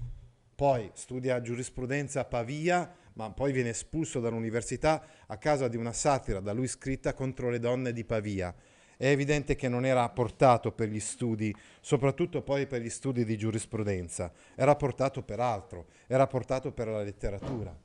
Poi 0.54 0.92
studia 0.94 1.42
giurisprudenza 1.42 2.20
a 2.20 2.26
Pavia, 2.26 2.94
ma 3.14 3.32
poi 3.32 3.52
viene 3.52 3.70
espulso 3.70 4.20
dall'università 4.20 5.04
a 5.26 5.38
causa 5.38 5.68
di 5.68 5.76
una 5.76 5.92
satira 5.92 6.40
da 6.40 6.54
lui 6.54 6.68
scritta 6.68 7.14
contro 7.14 7.50
le 7.50 7.60
donne 7.60 7.94
di 7.94 8.04
Pavia. 8.04 8.54
È 8.96 9.08
evidente 9.08 9.56
che 9.56 9.68
non 9.68 9.86
era 9.86 10.08
portato 10.10 10.72
per 10.72 10.90
gli 10.90 11.00
studi, 11.00 11.56
soprattutto 11.82 12.44
poi 12.44 12.68
per 12.68 12.82
gli 12.82 12.90
studi 12.90 13.26
di 13.26 13.38
giurisprudenza, 13.38 14.32
era 14.54 14.76
portato 14.76 15.24
per 15.24 15.40
altro, 15.40 15.88
era 16.06 16.28
portato 16.28 16.72
per 16.74 16.90
la 16.90 17.02
letteratura. 17.02 17.76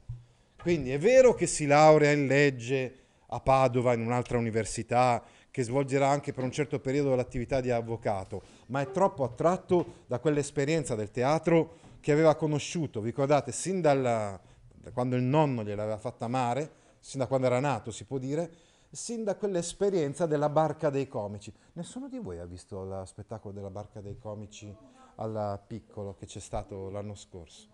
Quindi 0.60 0.90
è 0.90 0.98
vero 0.98 1.32
che 1.34 1.46
si 1.46 1.66
laurea 1.66 2.10
in 2.10 2.26
legge, 2.26 3.03
a 3.34 3.40
Padova, 3.40 3.94
in 3.94 4.00
un'altra 4.00 4.38
università, 4.38 5.22
che 5.50 5.64
svolgerà 5.64 6.08
anche 6.08 6.32
per 6.32 6.44
un 6.44 6.52
certo 6.52 6.78
periodo 6.78 7.14
l'attività 7.14 7.60
di 7.60 7.70
avvocato, 7.70 8.42
ma 8.66 8.80
è 8.80 8.90
troppo 8.90 9.24
attratto 9.24 10.02
da 10.06 10.20
quell'esperienza 10.20 10.94
del 10.94 11.10
teatro 11.10 11.82
che 12.00 12.12
aveva 12.12 12.36
conosciuto, 12.36 13.00
vi 13.00 13.08
ricordate, 13.08 13.50
sin 13.50 13.80
dalla, 13.80 14.40
da 14.72 14.90
quando 14.92 15.16
il 15.16 15.22
nonno 15.22 15.64
gliel'aveva 15.64 15.98
fatta 15.98 16.26
amare, 16.26 16.70
sin 17.00 17.20
da 17.20 17.26
quando 17.26 17.46
era 17.46 17.60
nato 17.60 17.90
si 17.90 18.04
può 18.04 18.18
dire, 18.18 18.50
sin 18.90 19.24
da 19.24 19.34
quell'esperienza 19.34 20.26
della 20.26 20.48
barca 20.48 20.90
dei 20.90 21.08
comici. 21.08 21.52
Nessuno 21.72 22.08
di 22.08 22.18
voi 22.18 22.38
ha 22.38 22.46
visto 22.46 22.84
lo 22.84 23.04
spettacolo 23.04 23.52
della 23.52 23.70
barca 23.70 24.00
dei 24.00 24.16
comici 24.16 24.72
al 25.16 25.60
piccolo 25.66 26.14
che 26.14 26.26
c'è 26.26 26.40
stato 26.40 26.88
l'anno 26.90 27.14
scorso? 27.14 27.68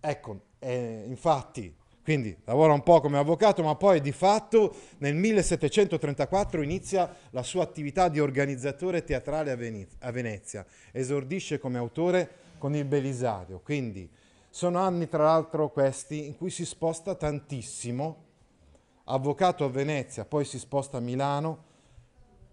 Ecco, 0.00 0.40
eh, 0.58 1.04
infatti 1.06 1.74
quindi 2.08 2.34
lavora 2.44 2.72
un 2.72 2.82
po' 2.82 3.02
come 3.02 3.18
avvocato, 3.18 3.62
ma 3.62 3.74
poi 3.74 4.00
di 4.00 4.12
fatto 4.12 4.74
nel 5.00 5.14
1734 5.14 6.62
inizia 6.62 7.14
la 7.32 7.42
sua 7.42 7.62
attività 7.62 8.08
di 8.08 8.18
organizzatore 8.18 9.04
teatrale 9.04 9.50
a, 9.50 9.56
Venez- 9.56 9.96
a 9.98 10.10
Venezia. 10.10 10.64
Esordisce 10.90 11.58
come 11.58 11.76
autore 11.76 12.30
con 12.56 12.74
il 12.74 12.86
Belisario. 12.86 13.60
Quindi 13.62 14.08
sono 14.48 14.78
anni, 14.78 15.06
tra 15.06 15.24
l'altro, 15.24 15.68
questi 15.68 16.24
in 16.24 16.38
cui 16.38 16.48
si 16.48 16.64
sposta 16.64 17.14
tantissimo. 17.14 18.24
Avvocato 19.04 19.66
a 19.66 19.68
Venezia, 19.68 20.24
poi 20.24 20.46
si 20.46 20.58
sposta 20.58 20.96
a 20.96 21.00
Milano, 21.00 21.64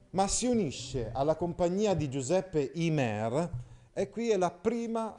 ma 0.09 0.27
si 0.27 0.47
unisce 0.47 1.11
alla 1.13 1.37
compagnia 1.37 1.93
di 1.93 2.09
Giuseppe 2.09 2.71
Imer 2.73 3.49
e 3.93 4.09
qui 4.09 4.31
è 4.31 4.35
la 4.35 4.51
prima 4.51 5.17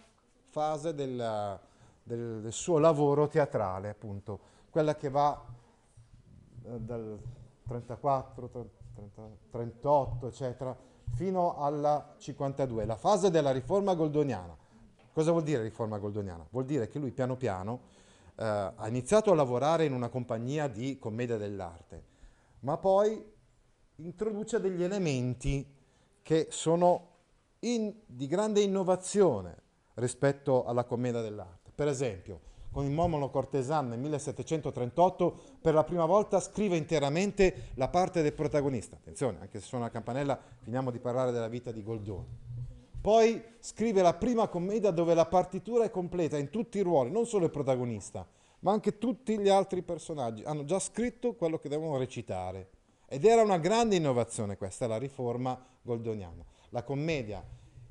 fase 0.50 0.92
della 0.92 1.58
del, 2.06 2.40
del 2.40 2.52
suo 2.52 2.78
lavoro 2.78 3.26
teatrale, 3.26 3.88
appunto, 3.88 4.38
quella 4.70 4.94
che 4.94 5.10
va 5.10 5.44
eh, 6.64 6.78
dal 6.78 7.18
34, 7.66 8.48
30, 8.94 9.28
38, 9.50 10.28
eccetera, 10.28 10.76
fino 11.14 11.56
alla 11.56 12.14
52, 12.16 12.84
la 12.84 12.94
fase 12.94 13.30
della 13.30 13.50
riforma 13.50 13.94
goldoniana. 13.94 14.56
Cosa 15.12 15.32
vuol 15.32 15.42
dire 15.42 15.62
riforma 15.62 15.98
goldoniana? 15.98 16.46
Vuol 16.50 16.64
dire 16.64 16.86
che 16.86 17.00
lui 17.00 17.10
piano 17.10 17.36
piano 17.36 17.80
eh, 18.36 18.44
ha 18.44 18.86
iniziato 18.86 19.32
a 19.32 19.34
lavorare 19.34 19.84
in 19.84 19.92
una 19.92 20.08
compagnia 20.08 20.68
di 20.68 20.98
commedia 21.00 21.36
dell'arte, 21.36 22.04
ma 22.60 22.76
poi 22.76 23.34
introduce 23.96 24.60
degli 24.60 24.82
elementi 24.82 25.74
che 26.22 26.46
sono 26.50 27.14
in, 27.60 27.92
di 28.06 28.28
grande 28.28 28.60
innovazione 28.60 29.56
rispetto 29.94 30.64
alla 30.64 30.84
commedia 30.84 31.20
dell'arte. 31.20 31.55
Per 31.76 31.88
esempio, 31.88 32.40
con 32.70 32.86
il 32.86 32.90
Momolo 32.90 33.28
Cortesan 33.28 33.88
nel 33.88 33.98
1738 33.98 35.40
per 35.60 35.74
la 35.74 35.84
prima 35.84 36.06
volta 36.06 36.40
scrive 36.40 36.78
interamente 36.78 37.68
la 37.74 37.88
parte 37.88 38.22
del 38.22 38.32
protagonista. 38.32 38.96
Attenzione, 38.96 39.40
anche 39.42 39.60
se 39.60 39.66
suona 39.66 39.84
la 39.84 39.90
campanella, 39.90 40.40
finiamo 40.60 40.90
di 40.90 40.98
parlare 40.98 41.32
della 41.32 41.48
vita 41.48 41.72
di 41.72 41.82
Goldoni. 41.82 42.26
Poi 42.98 43.42
scrive 43.60 44.00
la 44.00 44.14
prima 44.14 44.48
commedia 44.48 44.90
dove 44.90 45.12
la 45.12 45.26
partitura 45.26 45.84
è 45.84 45.90
completa 45.90 46.38
in 46.38 46.48
tutti 46.48 46.78
i 46.78 46.82
ruoli, 46.82 47.10
non 47.10 47.26
solo 47.26 47.44
il 47.44 47.50
protagonista, 47.50 48.26
ma 48.60 48.72
anche 48.72 48.96
tutti 48.96 49.38
gli 49.38 49.50
altri 49.50 49.82
personaggi. 49.82 50.42
Hanno 50.44 50.64
già 50.64 50.78
scritto 50.78 51.34
quello 51.34 51.58
che 51.58 51.68
devono 51.68 51.98
recitare. 51.98 52.70
Ed 53.06 53.26
era 53.26 53.42
una 53.42 53.58
grande 53.58 53.96
innovazione 53.96 54.56
questa, 54.56 54.86
la 54.86 54.96
riforma 54.96 55.62
goldoniana. 55.82 56.42
La 56.70 56.82
commedia 56.82 57.44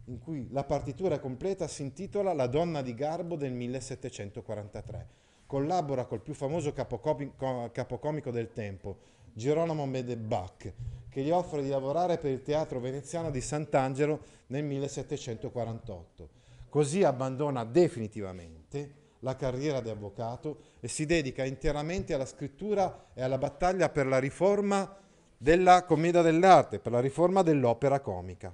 in 0.06 0.20
cui 0.20 0.48
la 0.52 0.64
partitura 0.64 1.20
completa 1.20 1.68
si 1.68 1.82
intitola 1.82 2.34
La 2.34 2.48
donna 2.48 2.82
di 2.82 2.94
Garbo 2.94 3.36
del 3.36 3.54
1743. 3.54 5.08
Collabora 5.46 6.06
col 6.06 6.22
più 6.22 6.34
famoso 6.34 6.74
capocomico, 6.74 8.32
del 8.32 8.52
tempo, 8.52 8.98
Girolamo 9.34 9.86
Medebach, 9.86 10.74
che 11.10 11.22
gli 11.22 11.32
offre 11.32 11.62
di 11.62 11.70
lavorare 11.70 12.18
per 12.18 12.32
il 12.32 12.42
teatro 12.42 12.80
veneziano 12.80 13.30
di 13.32 13.42
Sant'Angelo 13.42 14.20
nel 14.48 14.64
1748. 14.64 16.30
Così 16.70 17.04
abbandona 17.04 17.64
definitivamente 17.64 19.04
la 19.20 19.36
carriera 19.36 19.82
di 19.82 19.90
avvocato 19.90 20.58
e 20.80 20.88
si 20.88 21.06
dedica 21.06 21.46
interamente 21.46 22.14
alla 22.14 22.26
scrittura 22.26 23.08
e 23.14 23.24
alla 23.24 23.38
battaglia 23.38 23.90
per 23.90 24.08
la 24.08 24.20
riforma 24.20 24.98
della 25.38 25.84
commedia 25.84 26.22
dell'arte, 26.22 26.80
per 26.80 26.92
la 26.92 27.00
riforma 27.00 27.42
dell'opera 27.42 28.00
comica. 28.02 28.54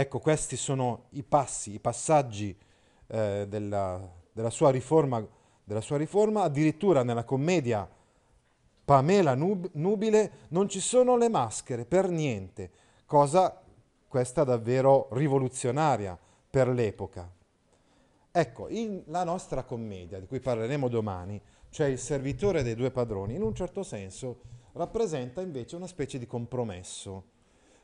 Ecco, 0.00 0.20
questi 0.20 0.54
sono 0.54 1.06
i 1.10 1.24
passi, 1.24 1.74
i 1.74 1.80
passaggi 1.80 2.56
eh, 3.08 3.46
della, 3.48 4.08
della, 4.30 4.48
sua 4.48 4.70
riforma, 4.70 5.26
della 5.64 5.80
sua 5.80 5.96
riforma. 5.96 6.44
Addirittura 6.44 7.02
nella 7.02 7.24
commedia 7.24 7.90
Pamela 8.84 9.34
Nub- 9.34 9.70
Nubile 9.72 10.30
non 10.50 10.68
ci 10.68 10.78
sono 10.78 11.16
le 11.16 11.28
maschere 11.28 11.84
per 11.84 12.10
niente, 12.10 12.70
cosa 13.06 13.60
questa 14.06 14.44
davvero 14.44 15.08
rivoluzionaria 15.10 16.16
per 16.48 16.68
l'epoca. 16.68 17.28
Ecco, 18.30 18.68
in, 18.68 19.02
la 19.06 19.24
nostra 19.24 19.64
commedia, 19.64 20.20
di 20.20 20.28
cui 20.28 20.38
parleremo 20.38 20.86
domani, 20.86 21.42
cioè 21.70 21.88
il 21.88 21.98
servitore 21.98 22.62
dei 22.62 22.76
due 22.76 22.92
padroni, 22.92 23.34
in 23.34 23.42
un 23.42 23.52
certo 23.52 23.82
senso 23.82 24.42
rappresenta 24.74 25.40
invece 25.40 25.74
una 25.74 25.88
specie 25.88 26.20
di 26.20 26.26
compromesso 26.28 27.24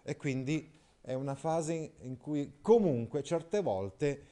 e 0.05 0.17
quindi 0.17 0.83
è 1.05 1.13
una 1.13 1.35
fase 1.35 1.93
in 2.01 2.17
cui 2.17 2.55
comunque 2.63 3.23
certe 3.23 3.61
volte 3.61 4.23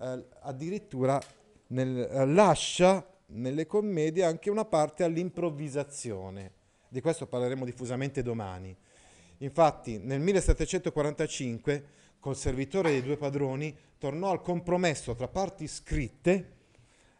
eh, 0.00 0.24
addirittura 0.40 1.20
nel, 1.68 1.98
eh, 1.98 2.26
lascia 2.26 3.06
nelle 3.26 3.66
commedie 3.66 4.24
anche 4.24 4.48
una 4.48 4.64
parte 4.64 5.04
all'improvvisazione. 5.04 6.52
Di 6.88 7.02
questo 7.02 7.26
parleremo 7.26 7.66
diffusamente 7.66 8.22
domani. 8.22 8.74
Infatti 9.38 9.98
nel 9.98 10.20
1745 10.20 11.84
col 12.18 12.36
servitore 12.36 12.90
dei 12.90 13.02
due 13.02 13.16
padroni 13.18 13.76
tornò 13.98 14.30
al 14.30 14.40
compromesso 14.40 15.14
tra 15.14 15.28
parti 15.28 15.66
scritte, 15.66 16.52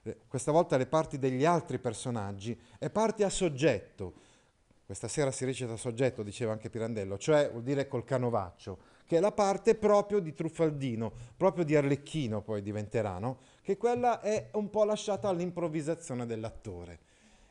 eh, 0.04 0.18
questa 0.26 0.52
volta 0.52 0.78
le 0.78 0.86
parti 0.86 1.18
degli 1.18 1.44
altri 1.44 1.78
personaggi, 1.78 2.58
e 2.78 2.88
parti 2.88 3.24
a 3.24 3.28
soggetto. 3.28 4.30
Questa 4.86 5.08
sera 5.08 5.30
si 5.30 5.44
recita 5.44 5.76
soggetto, 5.76 6.22
diceva 6.22 6.52
anche 6.52 6.70
Pirandello, 6.70 7.18
cioè 7.18 7.50
vuol 7.50 7.62
dire 7.62 7.88
col 7.88 8.04
canovaccio, 8.04 8.78
che 9.12 9.18
è 9.18 9.20
la 9.20 9.30
parte 9.30 9.74
proprio 9.74 10.20
di 10.20 10.32
Truffaldino, 10.32 11.12
proprio 11.36 11.66
di 11.66 11.76
Arlecchino 11.76 12.40
poi 12.40 12.62
diventerà, 12.62 13.18
no? 13.18 13.40
che 13.60 13.76
quella 13.76 14.22
è 14.22 14.48
un 14.52 14.70
po' 14.70 14.84
lasciata 14.84 15.28
all'improvvisazione 15.28 16.24
dell'attore 16.24 16.98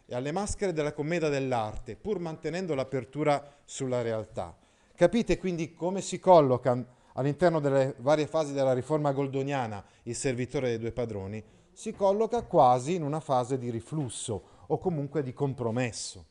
e 0.07 0.15
alle 0.15 0.31
maschere 0.31 0.73
della 0.73 0.91
commedia 0.91 1.29
dell'arte, 1.29 1.95
pur 1.95 2.17
mantenendo 2.17 2.73
l'apertura 2.73 3.57
sulla 3.63 4.01
realtà. 4.01 4.57
Capite 4.95 5.37
quindi 5.37 5.75
come 5.75 6.01
si 6.01 6.17
colloca 6.17 6.83
all'interno 7.13 7.59
delle 7.59 7.93
varie 7.99 8.25
fasi 8.25 8.53
della 8.53 8.73
riforma 8.73 9.11
goldoniana 9.11 9.85
il 10.05 10.15
servitore 10.15 10.69
dei 10.69 10.79
due 10.79 10.91
padroni? 10.91 11.43
Si 11.71 11.93
colloca 11.93 12.41
quasi 12.41 12.95
in 12.95 13.03
una 13.03 13.19
fase 13.19 13.59
di 13.59 13.69
riflusso 13.69 14.43
o 14.65 14.79
comunque 14.79 15.21
di 15.21 15.31
compromesso. 15.31 16.25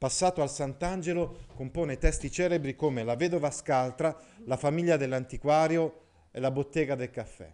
Passato 0.00 0.40
al 0.40 0.48
Sant'Angelo 0.48 1.40
compone 1.54 1.98
testi 1.98 2.30
celebri 2.30 2.74
come 2.74 3.04
La 3.04 3.16
vedova 3.16 3.50
scaltra, 3.50 4.18
La 4.46 4.56
famiglia 4.56 4.96
dell'antiquario 4.96 6.04
e 6.30 6.40
La 6.40 6.50
bottega 6.50 6.94
del 6.94 7.10
caffè. 7.10 7.52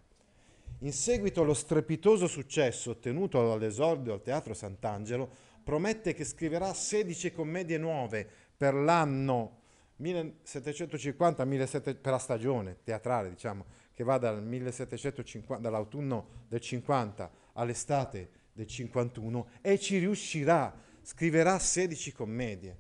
In 0.82 0.92
seguito 0.92 1.40
allo 1.40 1.55
strepitoso 1.55 2.28
successo 2.28 2.90
ottenuto 2.90 3.53
all'esordio 3.53 4.12
al 4.12 4.22
Teatro 4.22 4.55
Sant'Angelo, 4.55 5.28
promette 5.64 6.14
che 6.14 6.22
scriverà 6.22 6.72
16 6.72 7.32
commedie 7.32 7.78
nuove 7.78 8.24
per 8.57 8.74
l'anno 8.74 9.62
1750-1700 10.01 12.01
per 12.01 12.12
la 12.12 12.18
stagione 12.18 12.76
teatrale, 12.84 13.28
diciamo, 13.28 13.64
che 13.92 14.05
va 14.05 14.18
dal 14.18 14.40
1750, 14.40 15.61
dall'autunno 15.61 16.44
del 16.47 16.61
50 16.61 17.28
all'estate 17.55 18.30
del 18.53 18.68
51 18.68 19.49
e 19.62 19.80
ci 19.80 19.99
riuscirà, 19.99 20.72
scriverà 21.07 21.61
16 21.61 22.12
commedie, 22.12 22.76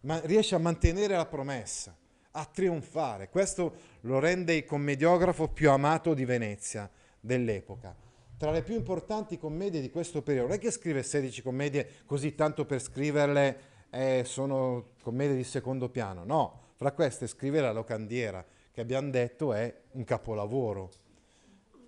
ma 0.00 0.18
riesce 0.24 0.56
a 0.56 0.58
mantenere 0.58 1.14
la 1.14 1.26
promessa, 1.26 1.96
a 2.32 2.44
trionfare. 2.44 3.28
Questo 3.28 3.72
lo 4.00 4.18
rende 4.18 4.54
il 4.54 4.64
commediografo 4.64 5.46
più 5.46 5.70
amato 5.70 6.12
di 6.12 6.24
Venezia 6.24 6.90
dell'epoca. 7.20 7.94
Tra 8.36 8.50
le 8.50 8.62
più 8.62 8.74
importanti 8.74 9.38
commedie 9.38 9.80
di 9.80 9.90
questo 9.90 10.22
periodo, 10.22 10.48
non 10.48 10.56
è 10.56 10.60
che 10.60 10.72
scrive 10.72 11.04
16 11.04 11.40
commedie 11.40 11.88
così 12.04 12.34
tanto 12.34 12.66
per 12.66 12.82
scriverle 12.82 13.60
eh, 13.90 14.22
sono 14.24 14.94
commedie 15.00 15.36
di 15.36 15.44
secondo 15.44 15.88
piano, 15.88 16.24
no, 16.24 16.60
fra 16.74 16.90
queste 16.90 17.28
scrive 17.28 17.60
La 17.60 17.70
locandiera, 17.70 18.44
che 18.72 18.80
abbiamo 18.80 19.10
detto 19.10 19.52
è 19.52 19.72
un 19.92 20.02
capolavoro. 20.02 20.90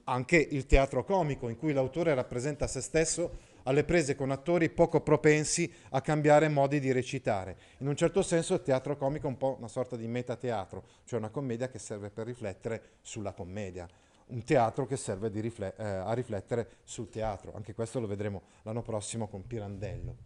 Anche 0.04 0.36
il 0.36 0.66
teatro 0.66 1.04
comico, 1.04 1.48
in 1.48 1.56
cui 1.56 1.72
l'autore 1.72 2.14
rappresenta 2.14 2.68
se 2.68 2.80
stesso 2.80 3.49
alle 3.64 3.84
prese 3.84 4.14
con 4.14 4.30
attori 4.30 4.70
poco 4.70 5.00
propensi 5.00 5.72
a 5.90 6.00
cambiare 6.00 6.48
modi 6.48 6.80
di 6.80 6.92
recitare. 6.92 7.56
In 7.78 7.88
un 7.88 7.96
certo 7.96 8.22
senso 8.22 8.54
il 8.54 8.62
teatro 8.62 8.96
comico 8.96 9.26
è 9.26 9.30
un 9.30 9.36
po' 9.36 9.56
una 9.58 9.68
sorta 9.68 9.96
di 9.96 10.06
metateatro, 10.06 10.84
cioè 11.04 11.18
una 11.18 11.30
commedia 11.30 11.68
che 11.68 11.78
serve 11.78 12.10
per 12.10 12.26
riflettere 12.26 12.82
sulla 13.02 13.32
commedia 13.32 13.88
un 14.30 14.44
teatro 14.44 14.86
che 14.86 14.96
serve 14.96 15.28
rifle- 15.28 15.74
eh, 15.76 15.84
a 15.84 16.12
riflettere 16.12 16.78
sul 16.84 17.08
teatro. 17.08 17.52
Anche 17.54 17.74
questo 17.74 18.00
lo 18.00 18.06
vedremo 18.06 18.42
l'anno 18.62 18.82
prossimo 18.82 19.28
con 19.28 19.46
Pirandello. 19.46 20.16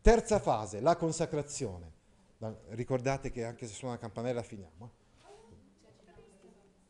Terza 0.00 0.38
fase, 0.38 0.80
la 0.80 0.96
consacrazione. 0.96 1.96
Da, 2.36 2.54
ricordate 2.68 3.30
che 3.30 3.44
anche 3.44 3.66
se 3.66 3.74
suona 3.74 3.94
la 3.94 4.00
campanella 4.00 4.42
finiamo. 4.42 4.90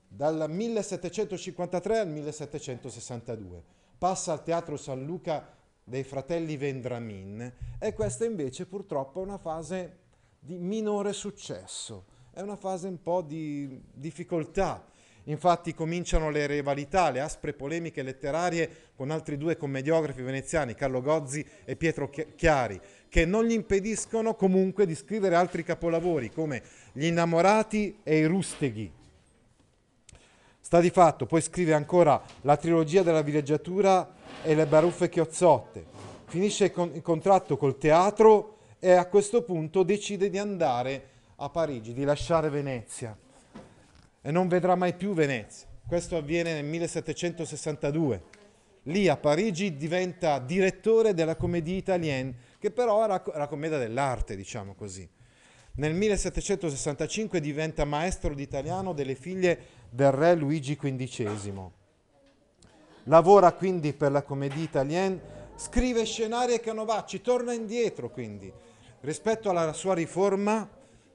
Dal 0.08 0.50
1753 0.50 1.98
al 1.98 2.08
1762 2.08 3.76
passa 3.98 4.32
al 4.32 4.44
Teatro 4.44 4.76
San 4.76 5.04
Luca 5.04 5.54
dei 5.82 6.04
fratelli 6.04 6.56
Vendramin 6.56 7.52
e 7.78 7.92
questa 7.92 8.24
invece 8.24 8.66
purtroppo 8.66 9.20
è 9.20 9.24
una 9.24 9.38
fase 9.38 9.98
di 10.38 10.56
minore 10.58 11.12
successo, 11.12 12.04
è 12.30 12.40
una 12.40 12.56
fase 12.56 12.86
un 12.88 13.02
po' 13.02 13.22
di 13.22 13.82
difficoltà 13.92 14.88
Infatti 15.28 15.74
cominciano 15.74 16.30
le 16.30 16.46
rivalità, 16.46 17.10
le 17.10 17.20
aspre 17.20 17.52
polemiche 17.52 18.02
letterarie 18.02 18.90
con 18.96 19.10
altri 19.10 19.36
due 19.36 19.58
commediografi 19.58 20.22
veneziani, 20.22 20.74
Carlo 20.74 21.02
Gozzi 21.02 21.44
e 21.64 21.76
Pietro 21.76 22.08
Chiari, 22.08 22.80
che 23.08 23.26
non 23.26 23.44
gli 23.44 23.52
impediscono 23.52 24.34
comunque 24.34 24.86
di 24.86 24.94
scrivere 24.94 25.34
altri 25.34 25.64
capolavori 25.64 26.30
come 26.30 26.62
Gli 26.92 27.04
innamorati 27.04 27.98
e 28.02 28.18
i 28.18 28.24
rusteghi. 28.24 28.97
Sta 30.68 30.80
di 30.80 30.90
fatto, 30.90 31.24
poi 31.24 31.40
scrive 31.40 31.72
ancora 31.72 32.22
la 32.42 32.58
trilogia 32.58 33.02
della 33.02 33.22
villeggiatura 33.22 34.12
e 34.42 34.54
le 34.54 34.66
baruffe 34.66 35.08
chiozzotte. 35.08 35.82
Finisce 36.26 36.70
il 36.92 37.00
contratto 37.00 37.56
col 37.56 37.78
teatro 37.78 38.58
e 38.78 38.92
a 38.92 39.06
questo 39.06 39.44
punto 39.44 39.82
decide 39.82 40.28
di 40.28 40.36
andare 40.36 41.08
a 41.36 41.48
Parigi, 41.48 41.94
di 41.94 42.04
lasciare 42.04 42.50
Venezia 42.50 43.16
e 44.20 44.30
non 44.30 44.46
vedrà 44.46 44.74
mai 44.74 44.92
più 44.92 45.14
Venezia. 45.14 45.66
Questo 45.86 46.18
avviene 46.18 46.52
nel 46.52 46.66
1762. 46.66 48.22
Lì 48.82 49.08
a 49.08 49.16
Parigi 49.16 49.74
diventa 49.74 50.38
direttore 50.38 51.14
della 51.14 51.36
Comédie 51.36 51.76
Italienne, 51.76 52.34
che 52.58 52.70
però 52.70 53.02
era 53.04 53.22
la 53.36 53.46
commedia 53.46 53.78
dell'arte, 53.78 54.36
diciamo 54.36 54.74
così. 54.74 55.08
Nel 55.78 55.94
1765 55.94 57.38
diventa 57.38 57.84
maestro 57.84 58.34
di 58.34 58.42
italiano 58.42 58.92
delle 58.92 59.14
figlie 59.14 59.58
del 59.88 60.10
re 60.10 60.34
Luigi 60.34 60.76
XV. 60.76 61.70
Lavora 63.04 63.52
quindi 63.52 63.92
per 63.92 64.10
la 64.10 64.22
Comédie 64.22 64.64
Italienne, 64.64 65.20
scrive 65.54 66.04
scenari 66.04 66.54
e 66.54 66.60
canovacci, 66.60 67.20
torna 67.20 67.52
indietro 67.52 68.10
quindi. 68.10 68.52
Rispetto 69.02 69.50
alla 69.50 69.72
sua 69.72 69.94
riforma, 69.94 70.68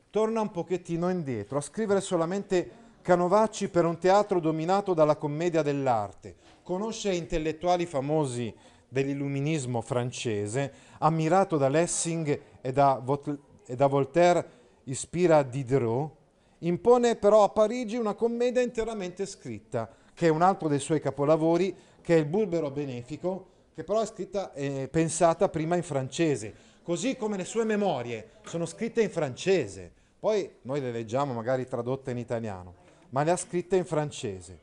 torna 0.09 0.39
un 0.39 0.51
pochettino 0.51 1.09
indietro, 1.09 1.57
a 1.57 1.61
scrivere 1.61 1.99
solamente 1.99 2.81
Canovacci 3.01 3.67
per 3.67 3.83
un 3.83 3.97
teatro 3.99 4.39
dominato 4.39 4.93
dalla 4.93 5.17
commedia 5.17 5.61
dell'arte. 5.61 6.37
Conosce 6.63 7.13
intellettuali 7.13 7.85
famosi 7.85 8.55
dell'illuminismo 8.87 9.81
francese, 9.81 10.71
ammirato 10.99 11.57
da 11.57 11.67
Lessing 11.67 12.41
e 12.61 12.71
da, 12.71 13.01
Vot- 13.03 13.51
e 13.65 13.75
da 13.75 13.87
Voltaire, 13.87 14.61
ispira 14.85 15.43
Diderot, 15.43 16.11
impone 16.59 17.15
però 17.15 17.43
a 17.43 17.49
Parigi 17.49 17.95
una 17.95 18.13
commedia 18.13 18.61
interamente 18.61 19.25
scritta, 19.25 19.89
che 20.13 20.27
è 20.27 20.29
un 20.29 20.41
altro 20.41 20.67
dei 20.67 20.79
suoi 20.79 20.99
capolavori, 20.99 21.75
che 22.01 22.15
è 22.15 22.19
il 22.19 22.25
Bulbero 22.25 22.71
Benefico, 22.71 23.47
che 23.73 23.83
però 23.83 24.01
è 24.01 24.05
scritta 24.05 24.53
e 24.53 24.87
pensata 24.91 25.49
prima 25.49 25.75
in 25.75 25.83
francese, 25.83 26.53
così 26.83 27.15
come 27.15 27.37
le 27.37 27.45
sue 27.45 27.63
memorie 27.63 28.31
sono 28.43 28.65
scritte 28.65 29.01
in 29.01 29.09
francese. 29.09 29.91
Poi 30.19 30.49
noi 30.61 30.79
le 30.79 30.91
leggiamo 30.91 31.33
magari 31.33 31.67
tradotte 31.67 32.11
in 32.11 32.17
italiano 32.17 32.81
ma 33.13 33.23
le 33.23 33.31
ha 33.31 33.37
scritte 33.37 33.75
in 33.75 33.85
francese. 33.85 34.59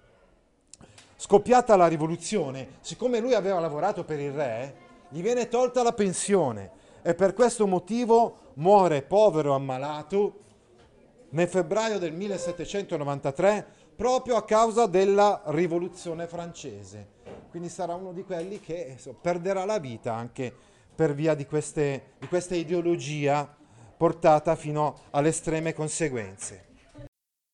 Scoppiata 1.16 1.76
la 1.76 1.86
rivoluzione, 1.86 2.78
siccome 2.80 3.20
lui 3.20 3.34
aveva 3.34 3.60
lavorato 3.60 4.04
per 4.04 4.18
il 4.18 4.32
re, 4.32 4.74
gli 5.08 5.22
viene 5.22 5.48
tolta 5.48 5.82
la 5.82 5.92
pensione 5.92 6.78
e 7.02 7.14
per 7.14 7.34
questo 7.34 7.66
motivo 7.66 8.52
muore 8.54 9.02
povero 9.02 9.54
ammalato 9.54 10.38
nel 11.30 11.48
febbraio 11.48 11.98
del 11.98 12.12
1793 12.12 13.66
proprio 13.96 14.36
a 14.36 14.44
causa 14.44 14.86
della 14.86 15.42
rivoluzione 15.46 16.26
francese. 16.26 17.18
Quindi 17.50 17.68
sarà 17.68 17.94
uno 17.94 18.12
di 18.12 18.22
quelli 18.22 18.60
che 18.60 18.92
insomma, 18.92 19.18
perderà 19.20 19.64
la 19.64 19.78
vita 19.78 20.14
anche 20.14 20.52
per 20.94 21.14
via 21.14 21.34
di, 21.34 21.46
queste, 21.46 22.14
di 22.18 22.26
questa 22.26 22.54
ideologia 22.54 23.56
portata 23.96 24.56
fino 24.56 25.00
alle 25.10 25.28
estreme 25.28 25.74
conseguenze. 25.74 26.69